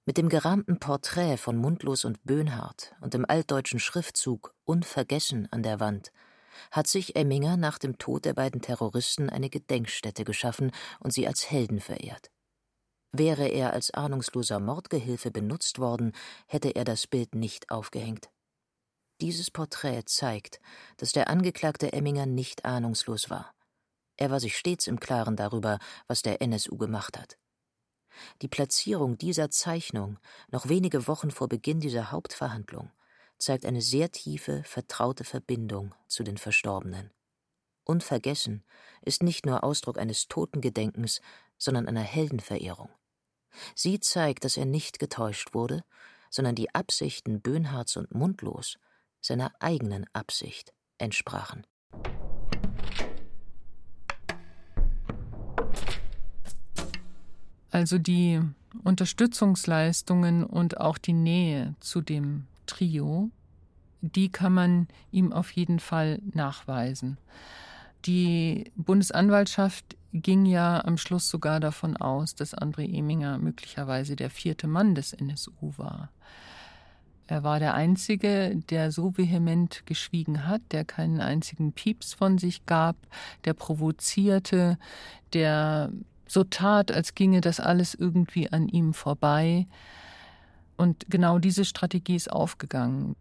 Mit 0.07 0.17
dem 0.17 0.29
gerahmten 0.29 0.79
Porträt 0.79 1.37
von 1.37 1.57
Mundlos 1.57 2.05
und 2.05 2.23
Böhnhardt 2.23 2.95
und 3.01 3.15
dem 3.15 3.25
altdeutschen 3.27 3.79
Schriftzug 3.79 4.53
Unvergessen 4.63 5.51
an 5.51 5.63
der 5.63 5.79
Wand 5.79 6.11
hat 6.69 6.85
sich 6.85 7.15
Emminger 7.15 7.57
nach 7.57 7.79
dem 7.79 7.97
Tod 7.97 8.23
der 8.23 8.35
beiden 8.35 8.61
Terroristen 8.61 9.31
eine 9.31 9.49
Gedenkstätte 9.49 10.23
geschaffen 10.23 10.71
und 10.99 11.11
sie 11.11 11.27
als 11.27 11.49
Helden 11.49 11.79
verehrt. 11.79 12.29
Wäre 13.11 13.47
er 13.47 13.73
als 13.73 13.91
ahnungsloser 13.91 14.59
Mordgehilfe 14.59 15.31
benutzt 15.31 15.79
worden, 15.79 16.11
hätte 16.45 16.69
er 16.75 16.85
das 16.85 17.07
Bild 17.07 17.33
nicht 17.33 17.71
aufgehängt. 17.71 18.29
Dieses 19.21 19.49
Porträt 19.49 20.03
zeigt, 20.05 20.59
dass 20.97 21.13
der 21.13 21.29
Angeklagte 21.29 21.93
Emminger 21.93 22.27
nicht 22.27 22.63
ahnungslos 22.63 23.31
war. 23.31 23.55
Er 24.17 24.29
war 24.29 24.39
sich 24.39 24.55
stets 24.55 24.85
im 24.85 24.99
Klaren 24.99 25.35
darüber, 25.35 25.79
was 26.07 26.21
der 26.21 26.41
NSU 26.41 26.77
gemacht 26.77 27.17
hat. 27.17 27.37
Die 28.41 28.47
Platzierung 28.47 29.17
dieser 29.17 29.49
Zeichnung 29.49 30.17
noch 30.49 30.69
wenige 30.69 31.07
Wochen 31.07 31.31
vor 31.31 31.47
Beginn 31.47 31.79
dieser 31.79 32.11
Hauptverhandlung 32.11 32.91
zeigt 33.37 33.65
eine 33.65 33.81
sehr 33.81 34.11
tiefe, 34.11 34.63
vertraute 34.63 35.23
Verbindung 35.23 35.93
zu 36.07 36.23
den 36.23 36.37
Verstorbenen. 36.37 37.11
Unvergessen 37.83 38.63
ist 39.01 39.21
nicht 39.21 39.45
nur 39.45 39.63
Ausdruck 39.63 39.97
eines 39.97 40.27
Totengedenkens, 40.27 41.21
sondern 41.57 41.87
einer 41.87 42.01
Heldenverehrung. 42.01 42.89
Sie 43.75 43.99
zeigt, 43.99 44.43
dass 44.43 44.57
er 44.57 44.65
nicht 44.65 44.99
getäuscht 44.99 45.53
wurde, 45.53 45.83
sondern 46.29 46.55
die 46.55 46.73
Absichten 46.73 47.41
Böhnhards 47.41 47.95
und 47.95 48.13
Mundlos 48.13 48.77
seiner 49.21 49.53
eigenen 49.59 50.05
Absicht 50.13 50.73
entsprachen. 50.97 51.65
Also 57.71 57.97
die 57.97 58.41
Unterstützungsleistungen 58.83 60.43
und 60.43 60.79
auch 60.79 60.97
die 60.97 61.13
Nähe 61.13 61.75
zu 61.79 62.01
dem 62.01 62.45
Trio, 62.65 63.29
die 64.01 64.29
kann 64.29 64.53
man 64.53 64.87
ihm 65.11 65.33
auf 65.33 65.51
jeden 65.51 65.79
Fall 65.79 66.19
nachweisen. 66.33 67.17
Die 68.05 68.71
Bundesanwaltschaft 68.75 69.95
ging 70.13 70.45
ja 70.45 70.83
am 70.85 70.97
Schluss 70.97 71.27
sogar 71.27 71.59
davon 71.59 71.97
aus, 71.97 72.35
dass 72.35 72.55
André 72.55 72.87
Eminger 72.93 73.37
möglicherweise 73.37 74.15
der 74.15 74.29
vierte 74.29 74.67
Mann 74.67 74.95
des 74.95 75.13
NSU 75.13 75.73
war. 75.77 76.09
Er 77.27 77.43
war 77.43 77.59
der 77.59 77.73
Einzige, 77.73 78.55
der 78.69 78.91
so 78.91 79.17
vehement 79.17 79.85
geschwiegen 79.87 80.47
hat, 80.47 80.61
der 80.71 80.85
keinen 80.85 81.19
einzigen 81.19 81.73
Pieps 81.73 82.13
von 82.13 82.37
sich 82.37 82.67
gab, 82.67 82.95
der 83.45 83.55
provozierte, 83.55 84.77
der 85.33 85.91
so 86.27 86.43
tat, 86.43 86.91
als 86.91 87.15
ginge 87.15 87.41
das 87.41 87.59
alles 87.59 87.93
irgendwie 87.93 88.51
an 88.51 88.67
ihm 88.67 88.93
vorbei. 88.93 89.67
Und 90.77 91.05
genau 91.09 91.39
diese 91.39 91.65
Strategie 91.65 92.15
ist 92.15 92.31
aufgegangen. 92.31 93.15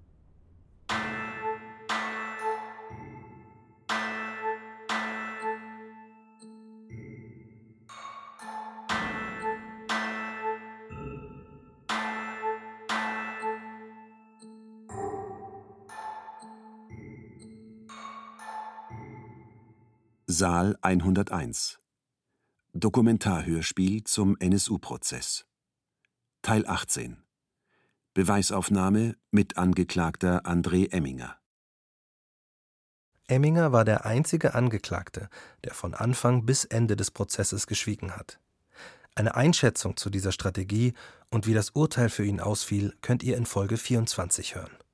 Saal 20.27 20.77
101 20.83 21.84
Dokumentarhörspiel 22.77 24.03
zum 24.03 24.37
NSU-Prozess 24.37 25.47
Teil 26.43 26.67
18 26.67 27.23
Beweisaufnahme 28.15 29.15
mit 29.31 29.57
Angeklagter 29.57 30.45
André 30.45 30.91
Emminger. 30.91 31.39
Emminger 33.29 33.71
war 33.71 33.85
der 33.85 34.05
einzige 34.07 34.57
Angeklagte, 34.57 35.29
der 35.63 35.73
von 35.73 35.95
Anfang 35.95 36.47
bis 36.47 36.65
Ende 36.65 36.97
des 36.97 37.13
Prozesses 37.13 37.69
geschwiegen 37.69 38.17
hat. 38.17 38.41
Eine 39.15 39.37
Einschätzung 39.37 39.97
zu 39.97 40.11
dieser 40.11 40.33
Strategie 40.33 40.95
und 41.31 41.47
wie 41.47 41.55
das 41.55 41.71
Urteil 41.71 42.09
für 42.09 42.25
ihn 42.25 42.41
ausfiel, 42.41 42.93
könnt 43.03 43.23
ihr 43.23 43.37
in 43.37 43.47
Folge 43.47 43.77
24 43.77 44.57
hören 44.57 44.77